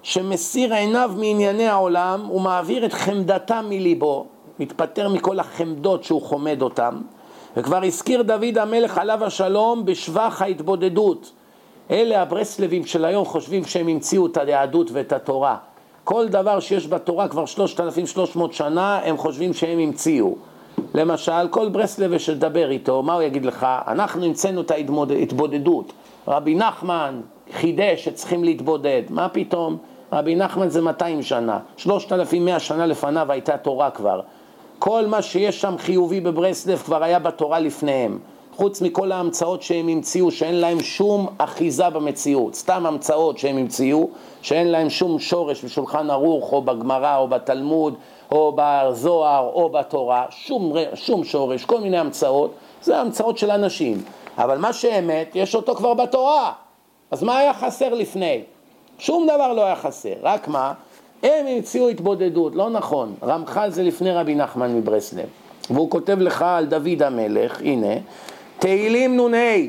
[0.04, 4.28] שמסיר עיניו מענייני העולם ומעביר את חמדתה מליבו,
[4.60, 7.02] מתפטר מכל החמדות שהוא חומד אותם,
[7.58, 11.32] וכבר הזכיר דוד המלך עליו השלום בשבח ההתבודדות.
[11.92, 15.58] אלה הברסלבים של היום חושבים שהם המציאו את היהדות ואת התורה.
[16.04, 20.36] כל דבר שיש בתורה כבר 3,300 שנה, הם חושבים שהם המציאו.
[20.94, 23.68] למשל, כל ברסלבי שתדבר איתו, מה הוא יגיד לך?
[23.88, 25.94] אנחנו המצאנו את ההתבודדות.
[26.28, 27.22] רבי נחמן
[27.54, 29.02] חידש שצריכים להתבודד.
[29.10, 29.78] מה פתאום?
[30.14, 31.60] רבי נחמן זה 200 שנה.
[31.78, 34.22] 3,100 שנה לפניו הייתה תורה כבר.
[34.80, 38.20] כל מה שיש שם חיובי בברסלב כבר היה בתורה לפניהם.
[38.58, 44.10] חוץ מכל ההמצאות שהם המציאו, שאין להם שום אחיזה במציאות, סתם המצאות שהם המציאו,
[44.42, 47.96] שאין להם שום שורש בשולחן ערוך או בגמרא או בתלמוד
[48.32, 54.02] או בזוהר או בתורה, שום, שום שורש, כל מיני המצאות, זה המצאות של אנשים.
[54.38, 56.52] אבל מה שאמת, יש אותו כבר בתורה.
[57.12, 58.42] אז מה היה חסר לפני?
[59.00, 60.74] שום דבר לא היה חסר, רק מה?
[61.24, 63.14] הם המציאו התבודדות, לא נכון.
[63.24, 65.26] רמח"ל זה לפני רבי נחמן מברסלב.
[65.70, 67.94] והוא כותב לך על דוד המלך, הנה,
[68.60, 69.68] תהילים נ"ה,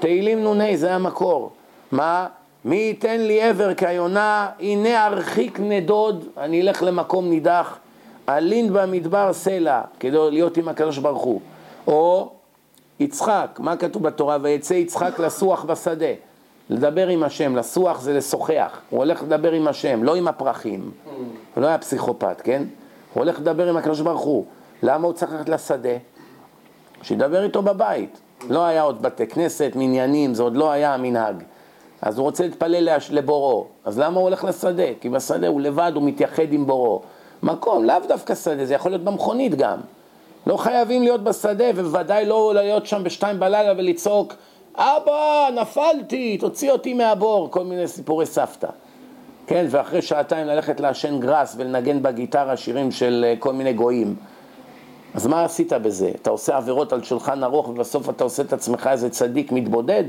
[0.00, 1.50] תהילים נ"ה זה המקור.
[1.92, 2.26] מה?
[2.64, 7.78] מי ייתן לי עבר כיונה, הנה ארחיק נדוד, אני אלך למקום נידח,
[8.28, 11.40] אלין במדבר סלע, כדי להיות עם הקדוש ברוך הוא.
[11.86, 12.30] או
[13.00, 14.36] יצחק, מה כתוב בתורה?
[14.42, 16.12] ויצא יצחק לסוח בשדה.
[16.70, 20.90] לדבר עם השם, לסוח זה לשוחח, הוא הולך לדבר עם השם, לא עם הפרחים,
[21.54, 22.62] הוא לא היה פסיכופת, כן?
[23.14, 24.44] הוא הולך לדבר עם הקדוש ברוך הוא,
[24.82, 25.96] למה הוא צריך ללכת לשדה?
[27.02, 31.42] שידבר איתו בבית, לא היה עוד בתי כנסת, מניינים, זה עוד לא היה המנהג,
[32.02, 34.94] אז הוא רוצה להתפלל לבורו, אז למה הוא הולך לשדה?
[35.00, 37.02] כי בשדה הוא לבד, הוא מתייחד עם בורו,
[37.42, 39.78] מקום, לאו דווקא שדה, זה יכול להיות במכונית גם,
[40.46, 44.34] לא חייבים להיות בשדה, ובוודאי לא להיות שם בשתיים בלילה ולצעוק
[44.76, 48.68] אבא, נפלתי, תוציא אותי מהבור, כל מיני סיפורי סבתא.
[49.46, 54.16] כן, ואחרי שעתיים ללכת לעשן גראס ולנגן בגיטרה שירים של אה, כל מיני גויים.
[55.14, 56.10] אז מה עשית בזה?
[56.22, 60.04] אתה עושה עבירות על שולחן ארוך ובסוף אתה עושה את עצמך איזה צדיק מתבודד?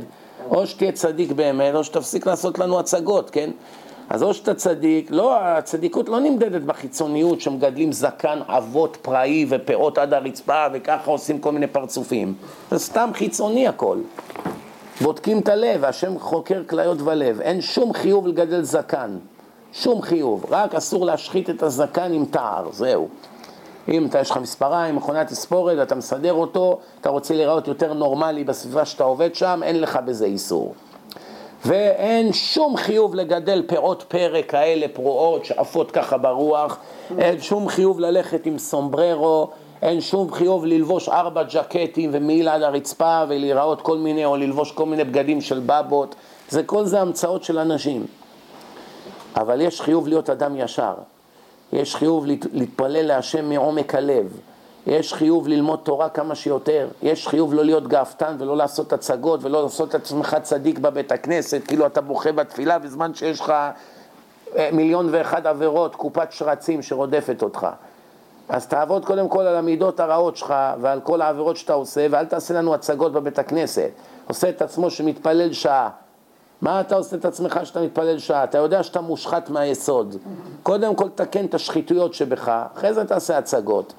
[0.51, 3.49] או שתהיה צדיק באמת, או שתפסיק לעשות לנו הצגות, כן?
[4.09, 10.13] אז או שאתה צדיק, לא, הצדיקות לא נמדדת בחיצוניות שמגדלים זקן אבות פראי ופאות עד
[10.13, 12.33] הרצפה וככה עושים כל מיני פרצופים.
[12.71, 13.97] זה סתם חיצוני הכל.
[15.01, 17.41] בודקים את הלב, השם חוקר כליות ולב.
[17.41, 19.17] אין שום חיוב לגדל זקן,
[19.73, 20.45] שום חיוב.
[20.49, 23.07] רק אסור להשחית את הזקן עם תער, זהו.
[23.91, 28.43] אם אתה, יש לך מספריים, מכונת תספורת, אתה מסדר אותו, אתה רוצה להיראות יותר נורמלי
[28.43, 30.73] בסביבה שאתה עובד שם, אין לך בזה איסור.
[31.65, 36.77] ואין שום חיוב לגדל פירות פרא כאלה פרועות שעפות ככה ברוח,
[37.17, 39.49] אין שום חיוב ללכת עם סומבררו,
[39.81, 44.85] אין שום חיוב ללבוש ארבע ג'קטים ומעיל עד הרצפה ולהיראות כל מיני, או ללבוש כל
[44.85, 46.15] מיני בגדים של בבות,
[46.49, 48.05] זה כל זה המצאות של אנשים.
[49.35, 50.93] אבל יש חיוב להיות אדם ישר,
[51.73, 54.37] יש חיוב להתפלל להשם מעומק הלב,
[54.87, 59.63] יש חיוב ללמוד תורה כמה שיותר, יש חיוב לא להיות גאוותן ולא לעשות הצגות ולא
[59.63, 63.53] לעשות את עצמך צדיק בבית הכנסת, כאילו אתה בוכה בתפילה בזמן שיש לך
[64.55, 67.67] אה, מיליון ואחד עבירות, קופת שרצים שרודפת אותך.
[68.49, 72.53] אז תעבוד קודם כל על המידות הרעות שלך ועל כל העבירות שאתה עושה, ואל תעשה
[72.53, 73.89] לנו הצגות בבית הכנסת.
[74.27, 75.89] עושה את עצמו שמתפלל שעה.
[76.61, 78.43] מה אתה עושה את עצמך שאתה מתפלל שעה?
[78.43, 80.15] אתה יודע שאתה מושחת מהיסוד.
[80.63, 83.93] קודם כל תקן את השחיתויות שבך, אחרי זה תעשה הצגות.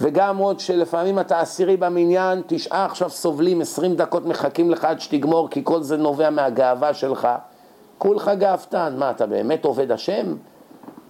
[0.00, 5.48] וגם עוד שלפעמים אתה עשירי במניין, תשעה עכשיו סובלים, עשרים דקות מחכים לך עד שתגמור,
[5.50, 7.28] כי כל זה נובע מהגאווה שלך.
[7.98, 10.34] כולך גאוותן, מה, אתה באמת עובד השם?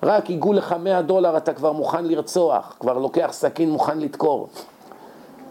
[0.03, 4.49] רק ייגעו לך מאה דולר, אתה כבר מוכן לרצוח, כבר לוקח סכין, מוכן לדקור.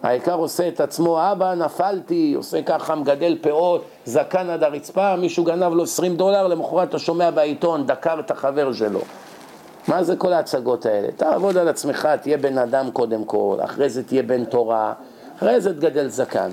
[0.03, 5.73] העיקר עושה את עצמו, אבא נפלתי, עושה ככה, מגדל פאות, זקן עד הרצפה, מישהו גנב
[5.73, 8.99] לו 20 דולר, למחרת אתה שומע בעיתון, דקר את החבר שלו.
[9.87, 11.07] מה זה כל ההצגות האלה?
[11.11, 14.93] תעבוד על עצמך, תהיה בן אדם קודם כל, אחרי זה תהיה בן תורה,
[15.37, 16.49] אחרי זה תגדל זקן.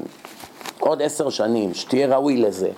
[0.80, 2.70] עוד עשר שנים, שתהיה ראוי לזה.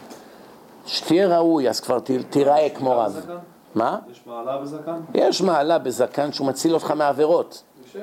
[0.87, 1.99] שתהיה ראוי, אז כבר
[2.31, 3.27] תיראה כמו רב.
[3.75, 3.99] מה?
[4.11, 5.01] יש מעלה בזקן?
[5.15, 7.63] יש מעלה בזקן שהוא מציל אותך מעבירות.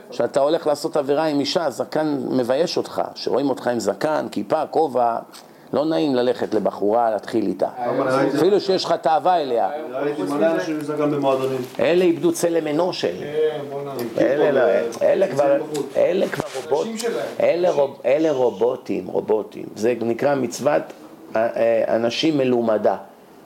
[0.09, 3.01] כשאתה הולך לעשות עבירה עם אישה, זקן מבייש אותך.
[3.15, 5.17] שרואים אותך עם זקן, כיפה, כובע,
[5.73, 7.67] לא נעים ללכת לבחורה, להתחיל איתה.
[8.35, 9.69] אפילו שיש לך תאווה אליה.
[11.79, 13.25] אלה איבדו צלם אנוש אלה.
[14.17, 14.51] אלה
[15.15, 15.57] לא, כבר,
[15.97, 16.87] אלה כבר רובוט,
[17.39, 19.65] אלה, רוב, אלה רובוטים, רובוטים.
[19.75, 20.81] זה נקרא מצוות
[21.35, 22.95] אה, אה, אנשים מלומדה.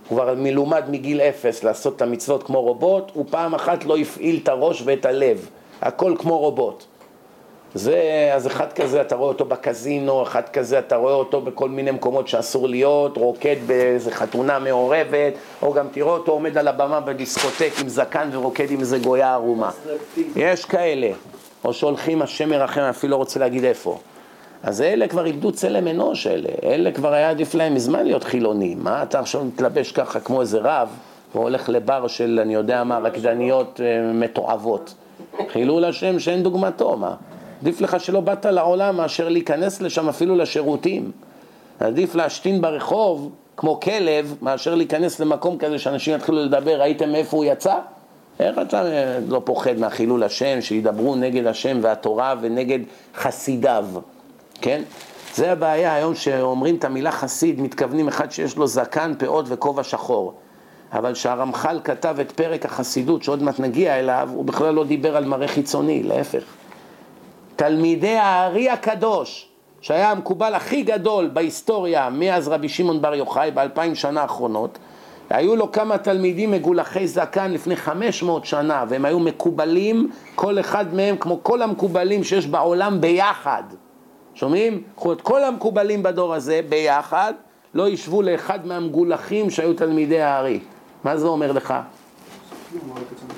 [0.09, 4.39] הוא כבר מלומד מגיל אפס לעשות את המצוות כמו רובוט, הוא פעם אחת לא הפעיל
[4.43, 5.49] את הראש ואת הלב.
[5.81, 6.83] הכל כמו רובוט.
[7.73, 11.91] זה, אז אחד כזה אתה רואה אותו בקזינו, אחד כזה אתה רואה אותו בכל מיני
[11.91, 17.71] מקומות שאסור להיות, רוקד באיזה חתונה מעורבת, או גם תראו אותו עומד על הבמה בדיסקוטק
[17.81, 19.71] עם זקן ורוקד עם איזה גויה ערומה.
[20.35, 21.09] יש כאלה,
[21.63, 23.99] או שהולכים השם מרחם, אפילו לא רוצה להגיד איפה.
[24.63, 28.77] אז אלה כבר איבדו צלם אנוש אלה, אלה כבר היה עדיף להם מזמן להיות חילונים.
[28.83, 30.89] מה אתה עכשיו מתלבש ככה כמו איזה רב,
[31.35, 34.93] והולך לבר של, אני יודע מה, רקדניות אה, מתועבות.
[35.51, 37.15] חילול השם שאין דוגמתו, מה?
[37.61, 41.11] עדיף לך שלא באת לעולם מאשר להיכנס לשם אפילו לשירותים.
[41.79, 47.45] עדיף להשתין ברחוב כמו כלב, מאשר להיכנס למקום כזה שאנשים יתחילו לדבר, ראיתם מאיפה הוא
[47.45, 47.75] יצא?
[48.39, 48.83] איך אתה
[49.27, 52.79] לא פוחד מהחילול השם, שידברו נגד השם והתורה ונגד
[53.15, 53.85] חסידיו,
[54.61, 54.81] כן?
[55.35, 60.33] זה הבעיה היום שאומרים את המילה חסיד, מתכוונים אחד שיש לו זקן, פאות וכובע שחור.
[60.93, 65.25] אבל כשהרמח"ל כתב את פרק החסידות, שעוד מעט נגיע אליו, הוא בכלל לא דיבר על
[65.25, 66.43] מראה חיצוני, להפך.
[67.55, 69.47] תלמידי הארי הקדוש,
[69.81, 74.77] שהיה המקובל הכי גדול בהיסטוריה מאז רבי שמעון בר יוחאי באלפיים שנה האחרונות,
[75.29, 80.93] היו לו כמה תלמידים מגולחי זקן לפני חמש מאות שנה, והם היו מקובלים, כל אחד
[80.93, 83.63] מהם כמו כל המקובלים שיש בעולם ביחד.
[84.33, 84.83] שומעים?
[84.95, 87.33] קחו את כל המקובלים בדור הזה ביחד,
[87.73, 90.59] לא ישבו לאחד מהמגולחים שהיו תלמידי הארי.
[91.03, 91.73] מה זה אומר לך?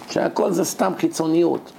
[0.09, 1.71] שהכל זה סתם חיצוניות.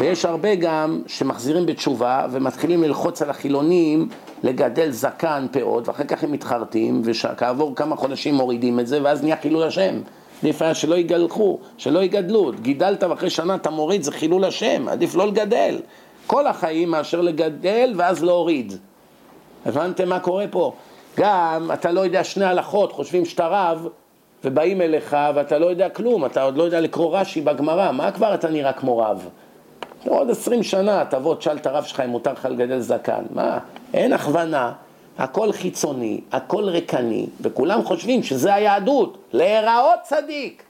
[0.00, 4.08] ויש הרבה גם שמחזירים בתשובה ומתחילים ללחוץ על החילונים
[4.42, 9.36] לגדל זקן פאות ואחר כך הם מתחרטים וכעבור כמה חודשים מורידים את זה ואז נהיה
[9.36, 9.94] חילול השם.
[10.42, 12.52] עדיף היה שלא יגלחו, שלא יגדלו.
[12.62, 15.80] גידלת ואחרי שנה אתה מוריד, זה חילול השם, עדיף לא לגדל.
[16.26, 18.72] כל החיים מאשר לגדל ואז להוריד.
[19.66, 20.72] הבנתם מה קורה פה?
[21.16, 23.88] גם אתה לא יודע שני הלכות, חושבים שאתה רב
[24.44, 28.34] ובאים אליך ואתה לא יודע כלום, אתה עוד לא יודע לקרוא רש"י בגמרא, מה כבר
[28.34, 29.28] אתה נראה כמו רב?
[30.06, 33.22] עוד עשרים שנה תבוא, תשאל את הרב שלך אם מותר לך לגדל זקן.
[33.30, 33.58] מה?
[33.94, 34.72] אין הכוונה,
[35.18, 40.62] הכל חיצוני, הכל ריקני, וכולם חושבים שזה היהדות, להיראות צדיק.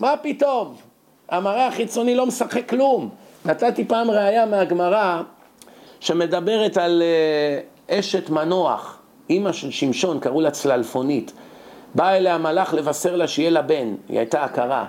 [0.00, 0.74] מה פתאום?
[1.28, 3.08] המראה החיצוני לא משחק כלום.
[3.44, 5.22] נתתי פעם ראייה מהגמרא
[6.00, 8.98] שמדברת על אה, אשת מנוח,
[9.30, 11.32] אימא של שמשון, קראו לה צללפונית.
[11.94, 14.84] בא אליה המלאך לבשר לה שיהיה לה בן, היא הייתה עקרה.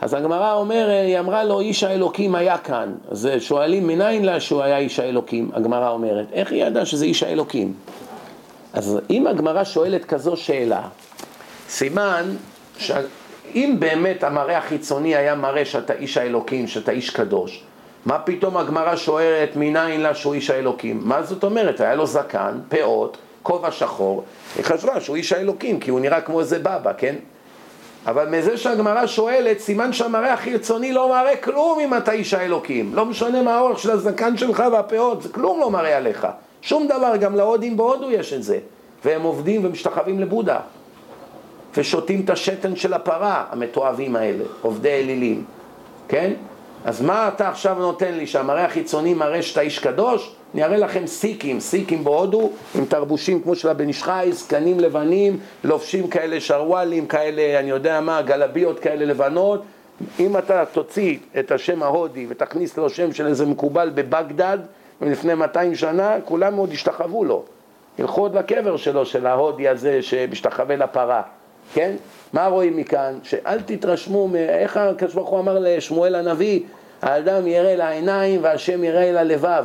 [0.00, 2.92] אז הגמרא אומר, היא אמרה לו, איש האלוקים היה כאן.
[3.10, 5.50] אז שואלים, מניין לה שהוא היה איש האלוקים?
[5.54, 7.74] הגמרא אומרת, איך היא ידעה שזה איש האלוקים?
[8.72, 10.82] אז אם הגמרא שואלת כזו שאלה,
[11.68, 12.34] סימן
[12.78, 17.64] שאם באמת המראה החיצוני היה מראה שאתה איש האלוקים, שאתה איש קדוש,
[18.06, 21.00] מה פתאום הגמרא שואלת מניין לה שהוא איש האלוקים?
[21.04, 21.80] מה זאת אומרת?
[21.80, 24.24] היה לו זקן, פאות, כובע שחור,
[24.56, 27.14] היא חשבה שהוא איש האלוקים, כי הוא נראה כמו איזה בבא, כן?
[28.06, 32.94] אבל מזה שהגמרא שואלת, סימן שהמראה החיצוני לא מראה כלום אם אתה איש האלוקים.
[32.94, 36.26] לא משנה מה האורך של הזקן שלך והפאות, זה כלום לא מראה עליך.
[36.62, 38.58] שום דבר, גם להודים בהודו יש את זה.
[39.04, 40.60] והם עובדים ומשתחווים לבודה.
[41.76, 45.44] ושותים את השתן של הפרה, המתועבים האלה, עובדי אלילים.
[46.08, 46.32] כן?
[46.84, 50.34] אז מה אתה עכשיו נותן לי, שהמראה החיצוני מראה שאתה איש קדוש?
[50.54, 55.38] אני אראה לכם סיקים, סיקים בהודו, עם תרבושים כמו של הבן איש חי, זקנים לבנים,
[55.64, 59.62] לובשים כאלה שרוואלים, כאלה, אני יודע מה, גלביות כאלה לבנות.
[60.20, 64.58] אם אתה תוציא את השם ההודי ותכניס לו שם של איזה מקובל בבגדד
[65.00, 67.42] מלפני 200 שנה, כולם עוד ישתחוו לו.
[67.98, 71.22] ילכו עוד לקבר שלו, של ההודי הזה שמשתחווה לפרה,
[71.74, 71.94] כן?
[72.32, 73.18] מה רואים מכאן?
[73.22, 76.60] שאל תתרשמו, איך הקדוש ברוך הוא אמר לשמואל הנביא,
[77.02, 79.64] האדם יראה לעיניים והשם יראה אל הלבב.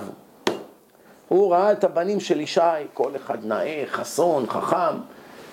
[1.28, 2.62] הוא ראה את הבנים של ישי,
[2.94, 4.98] כל אחד נאה, חסון, חכם,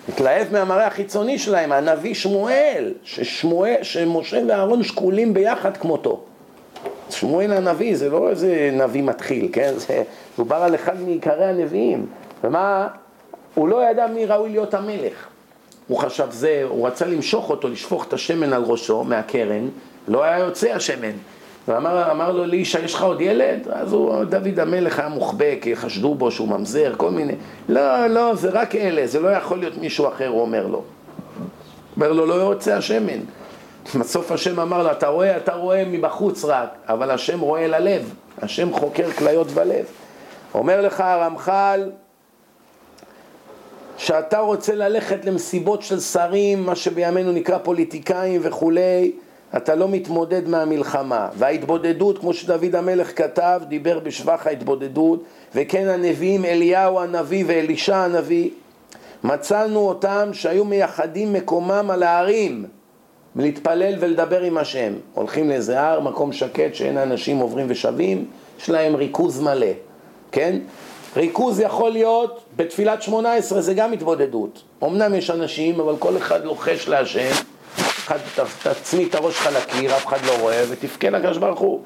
[0.08, 6.24] התלהב מהמראה החיצוני שלהם, הנביא שמואל, ששמואל, שמשה ואהרון שקולים ביחד כמותו.
[7.10, 9.72] שמואל הנביא זה לא איזה נביא מתחיל, כן?
[9.86, 10.02] זה
[10.36, 12.06] דובר על אחד מעיקרי הנביאים.
[12.44, 12.88] ומה,
[13.54, 15.26] הוא לא ידע מי ראוי להיות המלך.
[15.88, 19.68] הוא חשב זה, הוא רצה למשוך אותו, לשפוך את השמן על ראשו מהקרן,
[20.08, 21.12] לא היה יוצא השמן.
[21.68, 23.68] ואמר אמר לו לאישה, יש לך עוד ילד?
[23.72, 27.34] אז הוא, דוד המלך היה מוחבא, כי חשדו בו שהוא ממזר, כל מיני.
[27.68, 30.82] לא, לא, זה רק אלה, זה לא יכול להיות מישהו אחר, הוא אומר לו.
[31.96, 33.20] אומר לו, לא יוצא השמן.
[34.00, 38.72] בסוף השם אמר לו, אתה רואה, אתה רואה מבחוץ רק, אבל השם רואה ללב, השם
[38.72, 39.84] חוקר כליות בלב.
[40.54, 41.90] אומר לך הרמח"ל,
[43.96, 49.12] שאתה רוצה ללכת למסיבות של שרים, מה שבימינו נקרא פוליטיקאים וכולי,
[49.56, 51.28] אתה לא מתמודד מהמלחמה.
[51.36, 55.24] וההתבודדות, כמו שדוד המלך כתב, דיבר בשבח ההתבודדות,
[55.54, 58.50] וכן הנביאים אליהו הנביא ואלישע הנביא,
[59.24, 62.64] מצאנו אותם שהיו מייחדים מקומם על ההרים,
[63.36, 64.92] להתפלל ולדבר עם השם.
[65.14, 68.24] הולכים לאיזה הר, מקום שקט שאין אנשים עוברים ושבים,
[68.60, 69.66] יש להם ריכוז מלא,
[70.32, 70.58] כן?
[71.16, 74.62] ריכוז יכול להיות בתפילת שמונה עשרה, זה גם התבודדות.
[74.84, 77.30] אמנם יש אנשים, אבל כל אחד לוחש להשם,
[78.62, 81.82] תצמיד את הראש שלך לקיר, אף אחד לא רואה, ותבכה לקדוש ברוך הוא.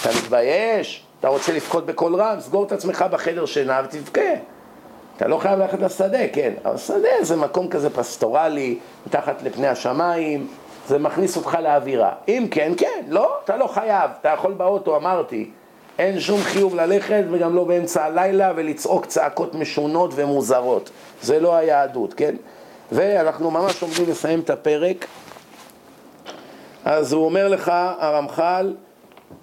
[0.00, 4.30] אתה מתבייש, אתה רוצה לבכות בקול רם, סגור את עצמך בחדר שינה ותבכה.
[5.16, 10.46] אתה לא חייב ללכת לשדה, כן, אבל שדה זה מקום כזה פסטורלי, מתחת לפני השמיים,
[10.88, 12.12] זה מכניס אותך לאווירה.
[12.28, 15.50] אם כן, כן, לא, אתה לא חייב, אתה יכול באוטו, אמרתי,
[15.98, 20.90] אין שום חיוב ללכת וגם לא באמצע הלילה ולצעוק צעקות משונות ומוזרות.
[21.22, 22.34] זה לא היהדות, כן?
[22.92, 25.06] ואנחנו ממש עומדים לסיים את הפרק.
[26.84, 28.72] אז הוא אומר לך, הרמח"ל,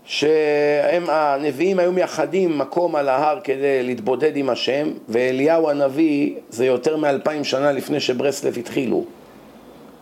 [0.05, 7.43] שהנביאים היו מייחדים מקום על ההר כדי להתבודד עם השם, ואליהו הנביא זה יותר מאלפיים
[7.43, 9.03] שנה לפני שברסלב התחילו.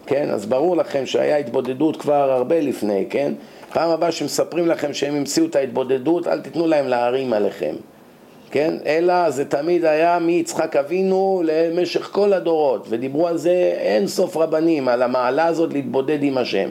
[0.06, 0.30] כן?
[0.30, 3.34] אז ברור לכם שהיה התבודדות כבר הרבה לפני, כן?
[3.74, 7.76] פעם הבאה שמספרים לכם שהם המציאו את ההתבודדות, אל תיתנו להם להרים עליכם,
[8.52, 8.74] כן?
[8.86, 14.88] אלא זה תמיד היה מיצחק אבינו למשך כל הדורות, ודיברו על זה אין סוף רבנים,
[14.88, 16.70] על המעלה הזאת להתבודד עם השם.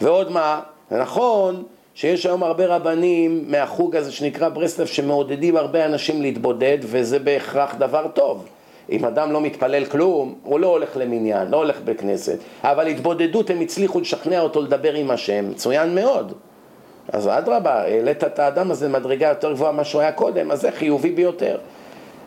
[0.00, 1.62] ועוד מה, נכון
[1.94, 8.06] שיש היום הרבה רבנים מהחוג הזה שנקרא ברסלב שמעודדים הרבה אנשים להתבודד וזה בהכרח דבר
[8.14, 8.46] טוב.
[8.90, 12.38] אם אדם לא מתפלל כלום, הוא לא הולך למניין, לא הולך בכנסת.
[12.62, 16.32] אבל התבודדות, הם הצליחו לשכנע אותו לדבר עם השם, מצוין מאוד.
[17.12, 20.70] אז אדרבה, העלית את האדם הזה למדרגה יותר גבוהה ממה שהוא היה קודם, אז זה
[20.70, 21.58] חיובי ביותר.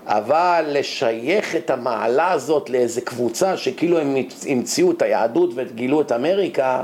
[0.05, 4.15] אבל לשייך את המעלה הזאת לאיזה קבוצה שכאילו הם
[4.49, 6.83] המציאו את היהדות וגילו את אמריקה,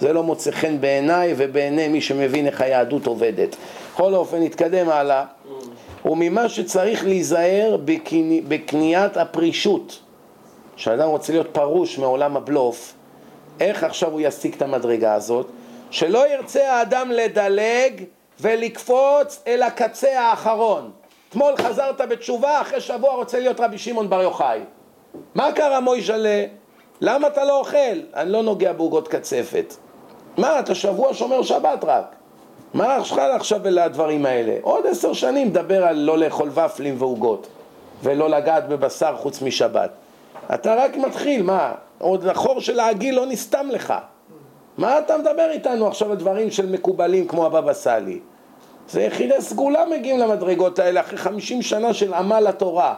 [0.00, 3.56] זה לא מוצא חן בעיניי ובעיני מי שמבין איך היהדות עובדת.
[3.92, 5.24] בכל אופן, נתקדם הלאה.
[6.04, 9.98] וממה שצריך להיזהר בקני, בקניית הפרישות.
[10.76, 12.94] כשאדם רוצה להיות פרוש מעולם הבלוף,
[13.60, 15.46] איך עכשיו הוא ישיג את המדרגה הזאת?
[15.90, 18.04] שלא ירצה האדם לדלג
[18.40, 20.90] ולקפוץ אל הקצה האחרון.
[21.28, 24.60] אתמול חזרת בתשובה, אחרי שבוע רוצה להיות רבי שמעון בר יוחאי.
[25.34, 26.44] מה קרה מוישלה?
[27.00, 28.00] למה אתה לא אוכל?
[28.14, 29.74] אני לא נוגע בעוגות קצפת.
[30.38, 32.14] מה, אתה שבוע שומר שבת רק.
[32.74, 34.56] מה שלך עכשיו לדברים האלה?
[34.62, 37.46] עוד עשר שנים דבר על לא לאכול ופלים ועוגות
[38.02, 39.90] ולא לגעת בבשר חוץ משבת.
[40.54, 41.72] אתה רק מתחיל, מה?
[41.98, 43.94] עוד החור של העגיל לא נסתם לך.
[44.78, 48.18] מה אתה מדבר איתנו עכשיו על דברים של מקובלים כמו הבבא סאלי?
[48.88, 52.94] זה יחידי סגולה מגיעים למדרגות האלה אחרי חמישים שנה של עמל התורה.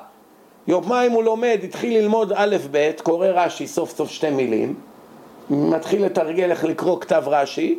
[0.67, 4.75] יומיים הוא לומד, התחיל ללמוד א' ב', קורא רש"י סוף סוף שתי מילים,
[5.51, 7.79] מתחיל לתרגל איך לקרוא כתב רש"י,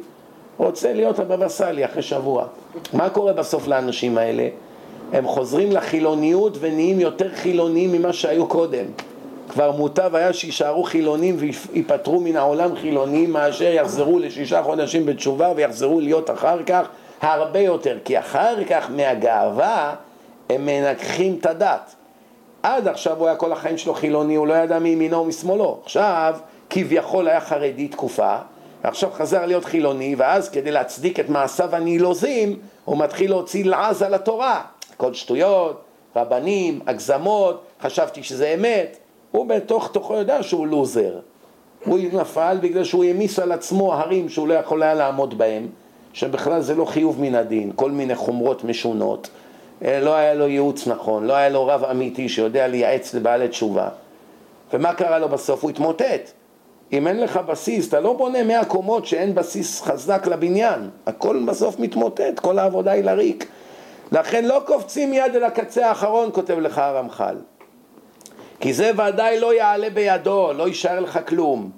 [0.58, 2.46] רוצה להיות הבבא סאלי אחרי שבוע.
[2.94, 4.48] מה קורה בסוף לאנשים האלה?
[5.14, 8.86] הם חוזרים לחילוניות ונהיים יותר חילוניים ממה שהיו קודם.
[9.50, 16.00] כבר מוטב היה שיישארו חילונים ויפטרו מן העולם חילונים מאשר יחזרו לשישה חודשים בתשובה ויחזרו
[16.00, 16.88] להיות אחר כך
[17.22, 17.98] הרבה יותר.
[18.06, 19.96] כי אחר כך מהגאווה
[20.50, 21.96] הם מנגחים את הדת.
[22.64, 25.80] עד עכשיו הוא היה כל החיים שלו חילוני, הוא לא ידע מימינו ומשמאלו.
[25.84, 26.36] עכשיו
[26.74, 28.38] כביכול היה חרדי תקופה,
[28.84, 34.14] ועכשיו חזר להיות חילוני, ואז כדי להצדיק את מעשיו הנילוזים, הוא מתחיל להוציא לעז על
[34.14, 34.62] התורה.
[34.98, 35.82] כל שטויות,
[36.16, 38.98] רבנים, הגזמות, חשבתי שזה אמת.
[39.32, 41.20] הוא בתוך תוכו יודע שהוא לוזר.
[41.86, 45.68] הוא נפל בגלל שהוא העמיס על עצמו הרים שהוא לא יכול היה לעמוד בהם,
[46.14, 49.30] שבכלל זה לא חיוב מן הדין, כל מיני חומרות משונות.
[49.86, 53.90] אה, לא היה לו ייעוץ נכון, לא היה לו רב אמיתי שיודע לייעץ לבעלי תשובה.
[54.74, 55.64] ומה קרה לו בסוף?
[55.64, 56.32] הוא התמוטט.
[56.94, 61.80] אם אין לך בסיס, אתה לא בונה מאה קומות שאין בסיס חזק לבניין, הכל בסוף
[61.80, 63.48] מתמוטט, כל העבודה היא לריק.
[64.12, 67.36] לכן לא קופצים מיד אל הקצה האחרון, כותב לך הרמח"ל.
[68.60, 71.72] כי זה ודאי לא יעלה בידו, לא יישאר לך כלום.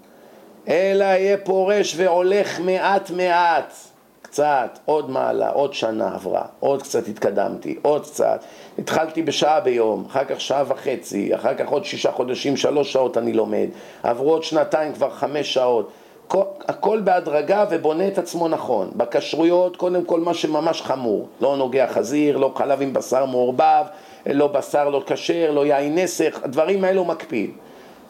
[0.68, 3.74] אלא יהיה פורש והולך מעט מעט,
[4.22, 8.43] קצת, עוד מעלה, עוד שנה עברה, עוד קצת התקדמתי, עוד קצת.
[8.80, 13.34] התחלתי בשעה ביום, אחר כך שעה וחצי, אחר כך עוד שישה חודשים, שלוש שעות אני
[13.34, 13.67] לומד.
[14.03, 15.91] עברו עוד שנתיים כבר חמש שעות.
[16.28, 18.91] הכל, הכל בהדרגה ובונה את עצמו נכון.
[18.95, 21.28] בכשרויות, קודם כל מה שממש חמור.
[21.41, 23.86] לא נוגע חזיר, לא חלב עם בשר מעורבב,
[24.26, 27.51] לא בשר לא כשר, לא יין נסך, הדברים האלו מקפיד.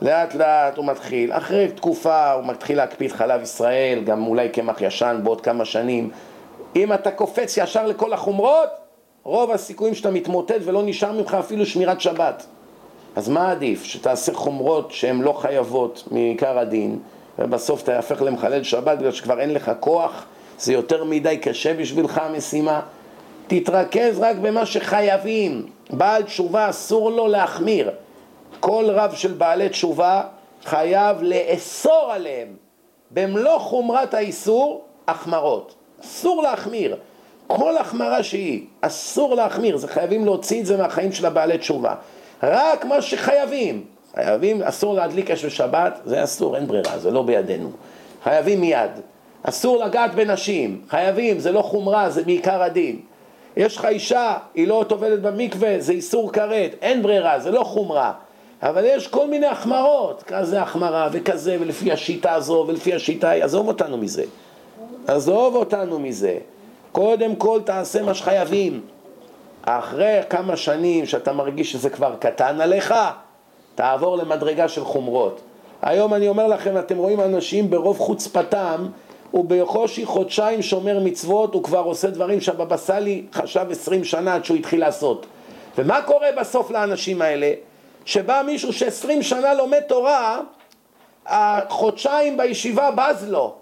[0.02, 5.20] לאט לאט הוא מתחיל, אחרי תקופה הוא מתחיל להקפיד חלב ישראל, גם אולי קמח ישן
[5.24, 6.10] בעוד כמה שנים.
[6.76, 8.70] אם אתה קופץ ישר לכל החומרות,
[9.24, 12.46] רוב הסיכויים שאתה מתמוטט ולא נשאר ממך אפילו שמירת שבת.
[13.16, 13.84] אז מה עדיף?
[13.84, 17.00] שתעשה חומרות שהן לא חייבות מעיקר הדין,
[17.40, 20.26] ובסוף אתה יהפך למחלל שבת בגלל שכבר אין לך כוח,
[20.60, 22.82] זה יותר מדי קשה בשבילך המשימה.
[23.48, 25.66] תתרכז רק במה שחייבים.
[25.90, 27.92] בעל תשובה אסור לו להחמיר.
[28.60, 30.24] כל רב של בעלי תשובה
[30.64, 32.48] חייב לאסור עליהם
[33.12, 35.76] במלוא חומרת האיסור החמרות.
[36.04, 36.98] אסור להחמיר.
[37.48, 41.96] כל החמרה שהיא, אסור להחמיר, זה חייבים להוציא את זה מהחיים של הבעלי תשובה.
[42.44, 43.84] רק מה שחייבים.
[44.16, 47.72] חייבים, אסור להדליק אש בשבת, זה אסור, אין ברירה, זה לא בידינו.
[48.24, 48.92] חייבים מיד.
[49.44, 53.00] אסור לגעת בנשים, חייבים, זה לא חומרה, זה בעיקר הדין.
[53.58, 58.14] יש לך אישה, היא לא טובלת במקווה, זה איסור כרת, אין ברירה, זה לא חומרה.
[58.64, 63.98] אבל יש כל מיני החמרות, כזה החמרה וכזה, ולפי השיטה הזו ולפי השיטה, עזוב אותנו
[63.98, 64.24] מזה.
[65.08, 66.38] עזוב אותנו מזה.
[66.94, 68.82] קודם כל תעשה מה שחייבים.
[69.62, 72.94] אחרי כמה שנים שאתה מרגיש שזה כבר קטן עליך,
[73.76, 75.42] תעבור למדרגה של חומרות.
[75.82, 78.86] היום אני אומר לכם, אתם רואים אנשים ברוב חוצפתם,
[79.32, 84.46] הוא בקושי חודשיים שומר מצוות, הוא כבר עושה דברים שהבבא סאלי חשב עשרים שנה עד
[84.46, 85.26] שהוא התחיל לעשות.
[85.78, 87.54] ומה קורה בסוף לאנשים האלה?
[88.06, 90.42] שבא מישהו שעשרים שנה לומד תורה,
[91.26, 93.54] החודשיים בישיבה בז לו.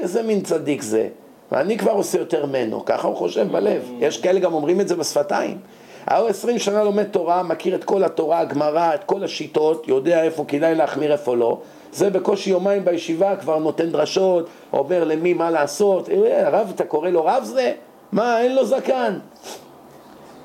[0.00, 1.08] איזה מין צדיק זה.
[1.54, 3.90] ואני כבר עושה יותר ממנו, ככה הוא חושב בלב.
[3.98, 5.58] יש כאלה גם אומרים את זה בשפתיים.
[6.06, 10.44] ההוא עשרים שנה לומד תורה, מכיר את כל התורה, הגמרא, את כל השיטות, יודע איפה
[10.48, 11.58] כדאי להחמיר, איפה לא.
[11.92, 16.08] זה בקושי יומיים בישיבה כבר נותן דרשות, אומר למי מה לעשות.
[16.30, 17.72] הרב, אתה קורא לו רב זה?
[18.12, 19.18] מה, אין לו זקן.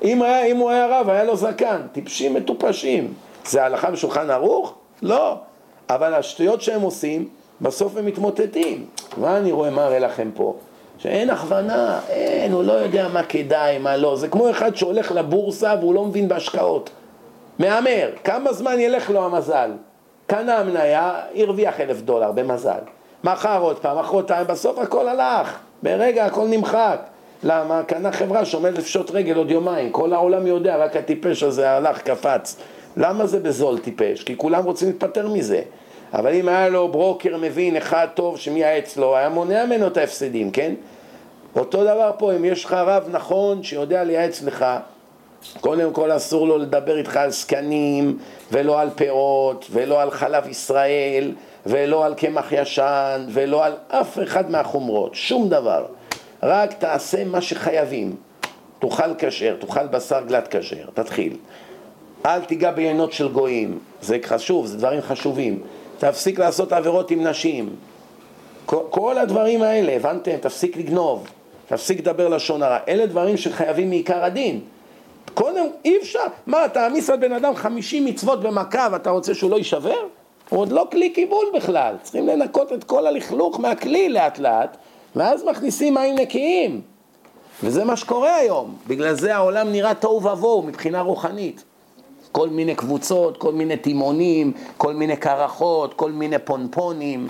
[0.04, 1.80] אם, היה, אם הוא היה רב, היה לו זקן.
[1.92, 3.14] טיפשים מטופשים.
[3.44, 4.74] זה הלכה בשולחן ערוך?
[5.02, 5.36] לא.
[5.88, 7.28] אבל השטויות שהם עושים,
[7.60, 8.86] בסוף הם מתמוטטים.
[9.16, 10.54] מה אני רואה, מה אראה לכם פה?
[11.02, 14.16] שאין הכוונה, אין, הוא לא יודע מה כדאי, מה לא.
[14.16, 16.90] זה כמו אחד שהולך לבורסה והוא לא מבין בהשקעות.
[17.58, 19.70] מהמר, כמה זמן ילך לו המזל?
[20.26, 22.78] קנה מניה, הרוויח אלף דולר במזל.
[23.24, 25.58] מכר עוד פעם, מחרתיים, בסוף הכל הלך.
[25.82, 27.00] ברגע הכל נמחק.
[27.42, 27.82] למה?
[27.82, 29.92] קנה חברה שעומדת לפשוט רגל עוד יומיים.
[29.92, 32.56] כל העולם יודע, רק הטיפש הזה הלך, קפץ.
[32.96, 34.22] למה זה בזול טיפש?
[34.22, 35.60] כי כולם רוצים להתפטר מזה.
[36.14, 40.50] אבל אם היה לו ברוקר מבין אחד טוב שמייעץ לו, היה מונע ממנו את ההפסדים,
[40.50, 40.74] כן?
[41.56, 44.66] אותו דבר פה, אם יש לך רב נכון שיודע לייעץ לך,
[45.60, 48.18] קודם כל אסור לו לדבר איתך על זקנים,
[48.52, 51.32] ולא על פירות, ולא על חלב ישראל,
[51.66, 55.86] ולא על קמח ישן, ולא על אף אחד מהחומרות, שום דבר.
[56.42, 58.16] רק תעשה מה שחייבים.
[58.78, 61.36] תאכל כשר, תאכל בשר גלת כשר, תתחיל.
[62.26, 65.62] אל תיגע בעיינות של גויים, זה חשוב, זה דברים חשובים.
[66.00, 67.68] תפסיק לעשות עבירות עם נשים.
[68.66, 70.36] כל, הדברים האלה, הבנתם?
[70.40, 71.26] תפסיק לגנוב,
[71.68, 72.78] תפסיק לדבר לשון הרע.
[72.88, 74.60] אלה דברים שחייבים מעיקר הדין.
[75.34, 76.24] קודם, אי אפשר.
[76.46, 79.96] מה, אתה מעמיס על בן אדם חמישים מצוות במכה ואתה רוצה שהוא לא יישבר?
[80.48, 81.94] הוא עוד לא כלי קיבול בכלל.
[82.02, 84.76] צריכים לנקות את כל הלכלוך מהכלי לאט לאט,
[85.16, 86.80] ואז מכניסים מים נקיים.
[87.62, 88.76] וזה מה שקורה היום.
[88.86, 91.64] בגלל זה העולם נראה תוהו ובוהו מבחינה רוחנית.
[92.32, 97.26] כל מיני קבוצות, כל מיני תימונים, כל מיני קרחות, כל מיני פונפונים,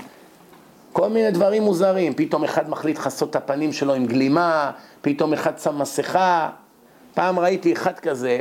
[0.92, 2.14] כל מיני דברים מוזרים.
[2.14, 4.70] פתאום אחד מחליט לכסות את הפנים שלו עם גלימה,
[5.00, 6.50] פתאום אחד שם מסכה.
[7.14, 8.40] פעם ראיתי אחד כזה,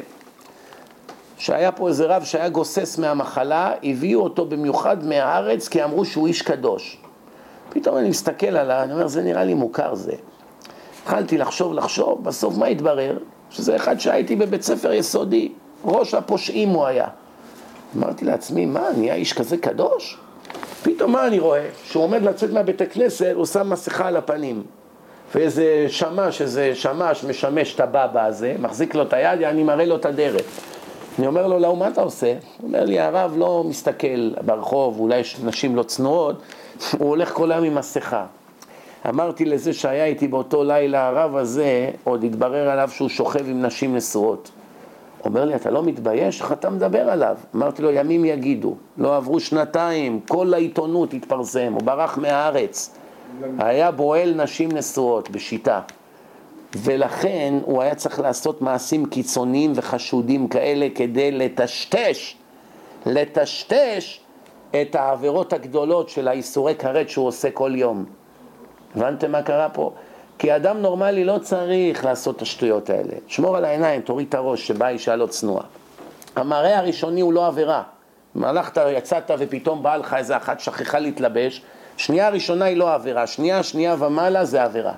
[1.38, 6.42] שהיה פה איזה רב שהיה גוסס מהמחלה, הביאו אותו במיוחד מהארץ כי אמרו שהוא איש
[6.42, 6.98] קדוש.
[7.70, 10.14] פתאום אני מסתכל עליו, אני אומר, זה נראה לי מוכר זה.
[11.04, 13.18] התחלתי לחשוב, לחשוב, בסוף מה התברר?
[13.50, 15.52] שזה אחד שהייתי בבית ספר יסודי.
[15.86, 17.08] ראש הפושעים הוא היה.
[17.98, 20.18] אמרתי לעצמי, מה, נהיה איש כזה קדוש?
[20.84, 21.66] פתאום מה אני רואה?
[21.84, 24.64] שהוא עומד לצאת מהבית הכנסת, הוא שם מסכה על הפנים.
[25.36, 29.96] ואיזה שמש, איזה שמש משמש את הבבא הזה, מחזיק לו את היד, אני מראה לו
[29.96, 30.42] את הדרך.
[31.20, 32.34] אני אומר לו, לא, מה אתה עושה?
[32.58, 36.42] הוא אומר לי, הרב לא מסתכל ברחוב, אולי יש נשים לא צנועות,
[37.00, 38.26] הוא הולך כל היום עם מסכה.
[39.10, 43.96] אמרתי לזה שהיה איתי באותו לילה, הרב הזה, עוד התברר עליו שהוא שוכב עם נשים
[43.96, 44.52] נשואות.
[45.26, 46.42] אומר לי, אתה לא מתבייש?
[46.42, 47.38] איך אתה מדבר עליו?
[47.56, 48.76] אמרתי לו, ימים יגידו.
[48.98, 52.96] לא עברו שנתיים, כל העיתונות התפרסם, הוא ברח מהארץ.
[53.58, 55.82] היה בועל נשים נשואות בשיטה.
[56.76, 62.36] ולכן הוא היה צריך לעשות מעשים קיצוניים וחשודים כאלה כדי לטשטש,
[63.06, 64.20] לטשטש
[64.82, 68.06] את העבירות הגדולות של האיסורי כרת שהוא עושה כל יום.
[68.96, 69.94] הבנתם מה קרה פה?
[70.40, 73.14] כי אדם נורמלי לא צריך לעשות את השטויות האלה.
[73.28, 75.64] שמור על העיניים, תוריד את הראש, שבאה אישה לא צנועה.
[76.36, 77.84] המראה הראשוני הוא לא עבירה.
[78.44, 81.62] הלכת, יצאת ופתאום בא לך איזה אחת שכחה להתלבש,
[81.98, 84.94] שנייה ראשונה היא לא עבירה, שנייה, שנייה ומעלה זה עבירה.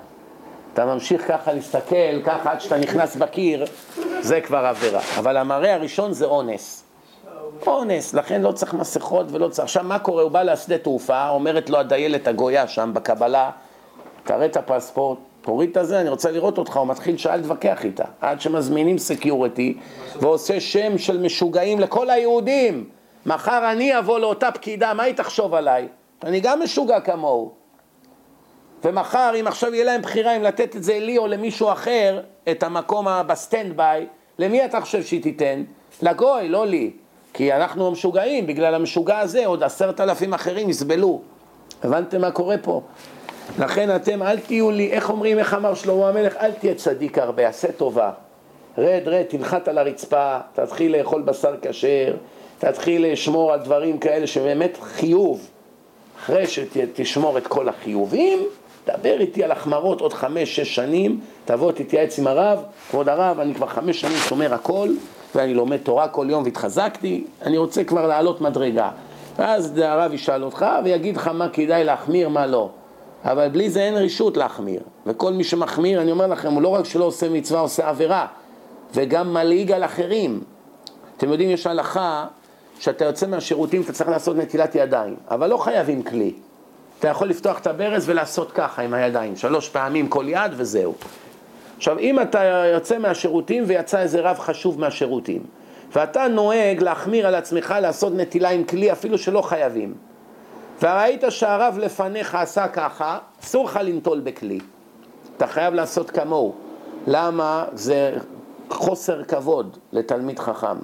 [0.74, 3.64] אתה ממשיך ככה להסתכל, ככה עד שאתה נכנס בקיר,
[4.20, 5.00] זה כבר עבירה.
[5.18, 6.84] אבל המראה הראשון זה אונס.
[7.66, 9.64] אונס, לכן לא צריך מסכות ולא צריך...
[9.64, 10.22] עכשיו מה קורה?
[10.22, 13.50] הוא בא לשדה תעופה, אומרת לו הדיילת הגויה שם בקבלה,
[14.24, 18.04] תראה את הפספורט, תוריד את הזה, אני רוצה לראות אותך, הוא מתחיל שעה להתווכח איתה,
[18.20, 19.78] עד שמזמינים סקיורטי
[20.20, 22.84] ועושה שם של משוגעים לכל היהודים.
[23.26, 25.88] מחר אני אבוא לאותה פקידה, מה היא תחשוב עליי?
[26.24, 27.52] אני גם משוגע כמוהו.
[28.84, 32.20] ומחר, אם עכשיו יהיה להם בחירה אם לתת את זה לי או למישהו אחר,
[32.50, 34.06] את המקום ב standby,
[34.38, 35.62] למי אתה חושב שהיא תיתן?
[36.02, 36.90] לגוי, לא לי.
[37.32, 41.20] כי אנחנו משוגעים, בגלל המשוגע הזה עוד עשרת אלפים אחרים יסבלו.
[41.82, 42.82] הבנתם מה קורה פה?
[43.58, 47.48] לכן אתם אל תהיו לי, איך אומרים, איך אמר שלמה המלך, אל תהיה צדיק הרבה,
[47.48, 48.10] עשה טובה.
[48.78, 52.14] רד, רד, תנחת על הרצפה, תתחיל לאכול בשר כשר,
[52.58, 55.48] תתחיל לשמור על דברים כאלה שבאמת חיוב.
[56.20, 58.38] אחרי שתשמור את כל החיובים,
[58.86, 63.54] דבר איתי על החמרות עוד חמש, שש שנים, תבוא, תתייעץ עם הרב, כבוד הרב, אני
[63.54, 64.88] כבר חמש שנים שומר הכל,
[65.34, 68.90] ואני לומד תורה כל יום והתחזקתי, אני רוצה כבר לעלות מדרגה.
[69.36, 72.70] ואז הרב ישאל אותך ויגיד לך מה כדאי להחמיר, מה לא.
[73.24, 74.80] אבל בלי זה אין רשות להחמיר.
[75.06, 78.26] וכל מי שמחמיר, אני אומר לכם, הוא לא רק שלא עושה מצווה, עושה עבירה,
[78.94, 80.40] וגם מלעיג על אחרים.
[81.16, 82.26] אתם יודעים, יש הלכה
[82.80, 86.32] שאתה יוצא מהשירותים, אתה צריך לעשות נטילת ידיים, אבל לא חייבים כלי.
[86.98, 90.94] אתה יכול לפתוח את הברז ולעשות ככה עם הידיים, שלוש פעמים כל יד וזהו.
[91.76, 92.44] עכשיו, אם אתה
[92.74, 95.42] יוצא מהשירותים ויצא איזה רב חשוב מהשירותים,
[95.92, 99.94] ואתה נוהג להחמיר על עצמך לעשות נטילה עם כלי אפילו שלא חייבים,
[100.82, 104.58] וראית שהרב לפניך עשה ככה, אסור לך לנטול בכלי.
[105.36, 106.52] אתה חייב לעשות כמוהו.
[107.06, 107.64] למה?
[107.72, 108.16] זה
[108.70, 110.76] חוסר כבוד לתלמיד חכם.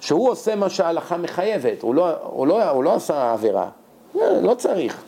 [0.00, 3.68] שהוא עושה מה שההלכה מחייבת, הוא לא, הוא לא, הוא לא עשה עבירה.
[4.14, 5.02] לא, לא צריך.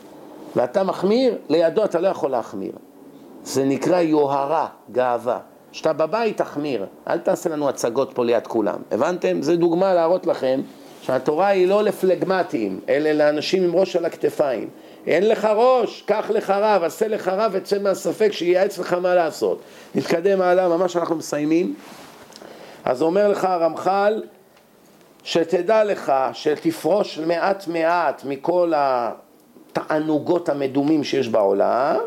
[0.57, 2.72] ואתה מחמיר, לידו אתה לא יכול להחמיר.
[3.45, 5.39] זה נקרא יוהרה, גאווה.
[5.72, 8.78] כשאתה בבית תחמיר, אל תעשה לנו הצגות פה ליד כולם.
[8.91, 9.43] הבנתם?
[9.43, 10.61] זו דוגמה להראות לכם
[11.07, 14.69] שהתורה היא לא לפלגמטים, אלה לאנשים עם ראש על הכתפיים.
[15.07, 19.61] אין לך ראש, קח לך רב, עשה לך רב וצא מהספק שייעץ לך מה לעשות.
[19.95, 21.75] נתקדם הלאה, ממש אנחנו מסיימים.
[22.85, 24.23] אז אומר לך הרמח"ל,
[25.25, 32.01] שתדע לך שתפרוש מעט מעט מכל התענוגות המדומים שיש בעולם,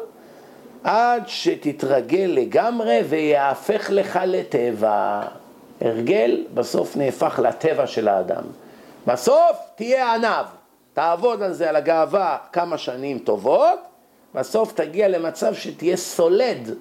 [0.84, 5.22] עד שתתרגל לגמרי ויהפך לך לטבע.
[5.82, 8.44] הרגל בסוף נהפך לטבע של האדם.
[9.08, 10.46] בסוף תהיה עניו,
[10.94, 13.80] תעבוד על זה, על הגאווה, כמה שנים טובות,
[14.36, 16.76] בסוף תגיע למצב שתהיה סולד,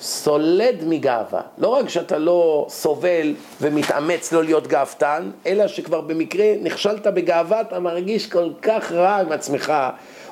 [0.00, 1.40] סולד מגאווה.
[1.58, 7.80] לא רק שאתה לא סובל ומתאמץ לא להיות גאוותן, אלא שכבר במקרה נכשלת בגאווה, אתה
[7.80, 9.72] מרגיש כל כך רע עם עצמך,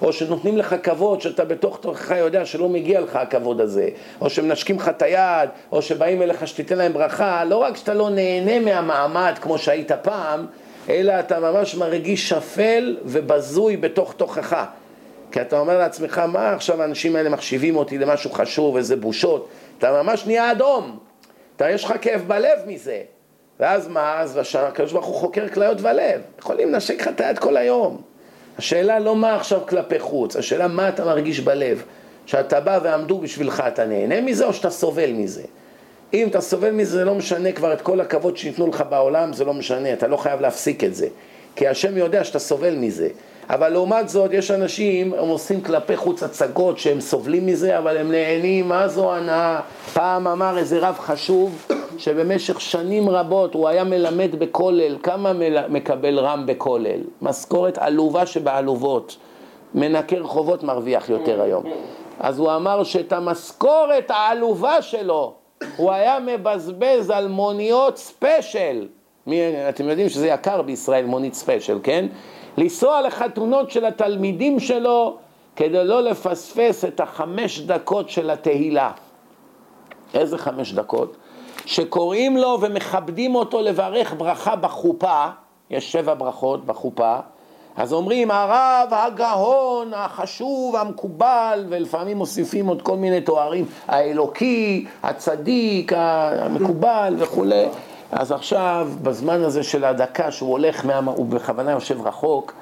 [0.03, 3.89] או שנותנים לך כבוד שאתה בתוך תוכך יודע שלא מגיע לך הכבוד הזה,
[4.21, 8.11] או שמנשקים לך את היד, או שבאים אליך שתיתן להם ברכה, לא רק שאתה לא
[8.11, 10.47] נהנה מהמעמד כמו שהיית פעם,
[10.89, 14.65] אלא אתה ממש מרגיש שפל ובזוי בתוך תוכך.
[15.33, 19.49] כי אתה אומר לעצמך, מה עכשיו האנשים האלה מחשיבים אותי למשהו חשוב, איזה בושות?
[19.79, 20.99] אתה ממש נהיה אדום.
[21.57, 23.03] אתה, יש לך כאב בלב מזה.
[23.61, 24.21] ואז מה?
[24.21, 26.21] אז הקדוש ברוך הוא חוקר כליות ולב.
[26.39, 28.03] יכולים לנשק לך את היד כל היום.
[28.59, 31.83] השאלה לא מה עכשיו כלפי חוץ, השאלה מה אתה מרגיש בלב.
[32.27, 35.43] שאתה בא ועמדו בשבילך, אתה נהנה מזה או שאתה סובל מזה?
[36.23, 39.45] אם אתה סובל מזה, זה לא משנה כבר את כל הכבוד שניתנו לך בעולם, זה
[39.45, 41.09] לא משנה, אתה לא חייב להפסיק את זה.
[41.57, 43.09] כי השם יודע שאתה סובל מזה.
[43.51, 48.13] אבל לעומת זאת, יש אנשים, הם עושים כלפי חוץ הצגות שהם סובלים מזה, אבל הם
[48.13, 49.61] נהנים, מה זו הנאה?
[49.93, 51.67] פעם אמר איזה רב חשוב,
[51.99, 55.69] שבמשך שנים רבות הוא היה מלמד בכולל, כמה מל...
[55.69, 57.01] מקבל רם בכולל?
[57.23, 59.17] משכורת עלובה שבעלובות.
[59.75, 61.65] מנקה רחובות מרוויח יותר היום.
[62.21, 65.35] אז הוא אמר שאת המשכורת העלובה שלו,
[65.77, 68.89] הוא היה מבזבז על מוניות ספיישל.
[69.69, 72.07] אתם יודעים שזה יקר בישראל, מונית ספיישל, כן?
[72.57, 75.17] לנסוע לחתונות של התלמידים שלו
[75.57, 78.91] כדי לא לפספס את החמש דקות של התהילה.
[80.15, 81.17] איזה חמש דקות?
[81.67, 85.27] שקוראים לו ומכבדים אותו לברך ברכה בחופה,
[85.71, 87.19] יש שבע ברכות בחופה,
[87.77, 97.15] אז אומרים הרב הגאון, החשוב, המקובל, ולפעמים מוסיפים עוד כל מיני תוארים, האלוקי, הצדיק, המקובל
[97.19, 97.67] וכולי.
[98.13, 100.99] אז עכשיו, בזמן הזה של הדקה, שהוא הולך, מה...
[101.07, 102.55] הוא בכוונה יושב רחוק,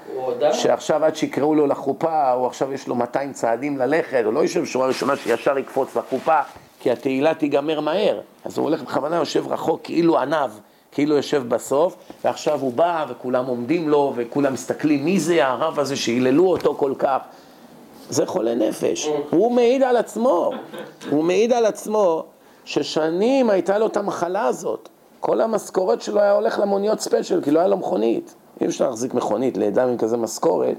[0.52, 4.64] שעכשיו עד שיקראו לו לחופה, או עכשיו יש לו 200 צעדים ללכת, הוא לא יושב
[4.64, 6.38] שורה ראשונה שישר יקפוץ לחופה,
[6.80, 8.20] כי התהילה תיגמר מהר.
[8.44, 10.50] אז הוא הולך בכוונה יושב רחוק, כאילו עניו.
[10.94, 15.96] כאילו יושב בסוף, ועכשיו הוא בא וכולם עומדים לו וכולם מסתכלים מי זה הרב הזה
[15.96, 17.18] שהיללו אותו כל כך.
[18.10, 20.50] זה חולה נפש, הוא מעיד על עצמו,
[21.10, 22.24] הוא מעיד על עצמו
[22.64, 24.88] ששנים הייתה לו את המחלה הזאת.
[25.20, 28.34] כל המשכורת שלו היה הולך למוניות ספיישל, כי לא היה לו מכונית.
[28.60, 30.76] אי אפשר להחזיק מכונית לאדם עם כזה משכורת,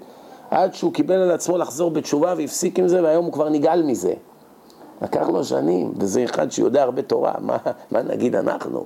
[0.52, 4.14] עד שהוא קיבל על עצמו לחזור בתשובה והפסיק עם זה, והיום הוא כבר נגעל מזה.
[5.02, 7.58] לקח לו שנים, וזה אחד שיודע הרבה תורה, מה,
[7.92, 8.86] מה נגיד אנחנו?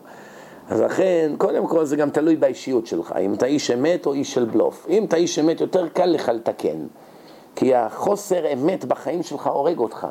[0.69, 4.33] אז לכן, קודם כל זה גם תלוי באישיות שלך, אם אתה איש אמת או איש
[4.33, 4.85] של בלוף.
[4.89, 6.87] אם אתה איש אמת, יותר קל לך לתקן,
[7.55, 10.07] כי החוסר אמת בחיים שלך הורג אותך.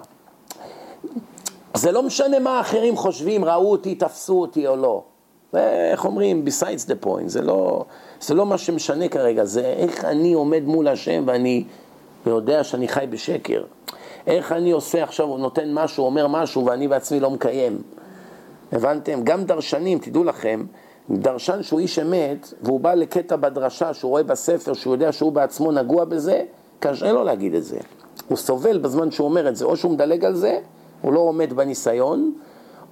[1.75, 5.03] זה לא משנה מה האחרים חושבים, ראו אותי, תפסו אותי או לא.
[5.55, 7.85] איך אומרים, besides the point, זה לא,
[8.21, 11.65] זה לא מה שמשנה כרגע, זה איך אני עומד מול השם ואני
[12.27, 13.63] יודע שאני חי בשקר.
[14.27, 17.83] איך אני עושה עכשיו, נותן משהו, אומר משהו ואני בעצמי לא מקיים.
[18.73, 19.21] הבנתם?
[19.25, 20.65] גם דרשנים, תדעו לכם,
[21.11, 25.73] דרשן שהוא איש אמת, והוא בא לקטע בדרשה שהוא רואה בספר, שהוא יודע שהוא בעצמו
[25.73, 26.43] נגוע בזה,
[26.81, 27.79] קשה לו להגיד את זה.
[28.29, 30.59] הוא סובל בזמן שהוא אומר את זה, או שהוא מדלג על זה,
[31.03, 32.33] הוא לא עומד בניסיון,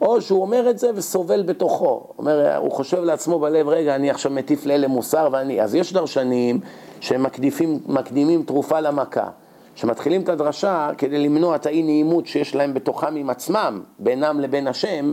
[0.00, 2.06] או שהוא אומר את זה וסובל בתוכו.
[2.18, 5.62] אומר, הוא חושב לעצמו בלב, רגע, אני עכשיו מטיף לאלה מוסר ואני...
[5.62, 6.60] אז יש דרשנים
[7.00, 9.28] שמקדימים תרופה למכה,
[9.74, 14.66] שמתחילים את הדרשה כדי למנוע את האי נעימות שיש להם בתוכם עם עצמם, בינם לבין
[14.66, 15.12] השם,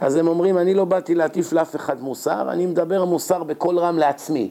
[0.00, 3.98] אז הם אומרים, אני לא באתי להטיף לאף אחד מוסר, אני מדבר מוסר בקול רם
[3.98, 4.50] לעצמי.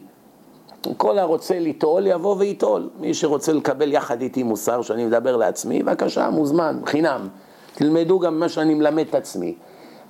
[0.97, 2.89] כל הרוצה ליטול, יבוא וייטול.
[2.99, 7.27] מי שרוצה לקבל יחד איתי מוסר שאני מדבר לעצמי, בבקשה, מוזמן, חינם.
[7.75, 9.55] תלמדו גם מה שאני מלמד את עצמי.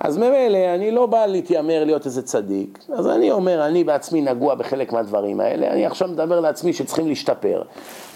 [0.00, 4.54] אז ממילא, אני לא בא להתיימר להיות איזה צדיק, אז אני אומר, אני בעצמי נגוע
[4.54, 7.62] בחלק מהדברים האלה, אני עכשיו מדבר לעצמי שצריכים להשתפר.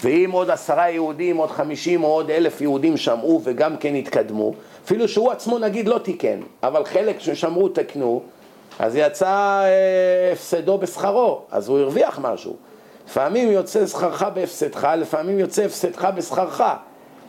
[0.03, 4.53] ואם עוד עשרה יהודים, עוד חמישים או עוד אלף יהודים שמעו וגם כן התקדמו,
[4.87, 8.23] אפילו שהוא עצמו נגיד לא תיקן, אבל חלק ששמעו תקנו,
[8.79, 12.55] אז יצא אה, הפסדו בשכרו, אז הוא הרוויח משהו.
[13.07, 16.63] לפעמים יוצא שכרך בהפסדך, לפעמים יוצא הפסדך בשכרך.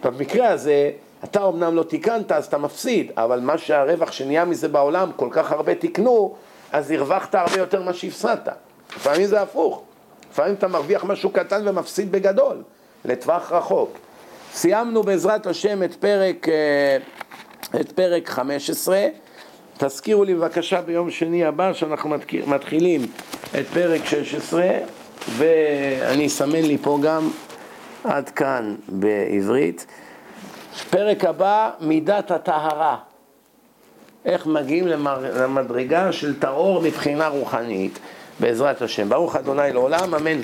[0.04, 0.90] במקרה הזה,
[1.24, 5.52] אתה אמנם לא תיקנת אז אתה מפסיד, אבל מה שהרווח שנהיה מזה בעולם, כל כך
[5.52, 6.34] הרבה תיקנו,
[6.72, 8.48] אז הרווחת הרבה יותר ממה שהפסדת.
[8.96, 9.82] לפעמים זה הפוך,
[10.32, 12.62] לפעמים אתה מרוויח משהו קטן ומפסיד בגדול,
[13.04, 13.98] לטווח רחוק.
[14.52, 16.98] סיימנו בעזרת השם את פרק, אה,
[17.80, 19.06] את פרק 15.
[19.78, 22.10] תזכירו לי בבקשה ביום שני הבא שאנחנו
[22.46, 23.06] מתחילים
[23.60, 24.68] את פרק 16
[25.36, 27.30] ואני אסמן לי פה גם
[28.04, 29.86] עד כאן בעברית.
[30.90, 32.96] פרק הבא, מידת הטהרה.
[34.24, 34.86] איך מגיעים
[35.36, 37.98] למדרגה של טהור מבחינה רוחנית,
[38.40, 39.08] בעזרת השם.
[39.08, 40.40] ברוך אדוני לעולם, אמן.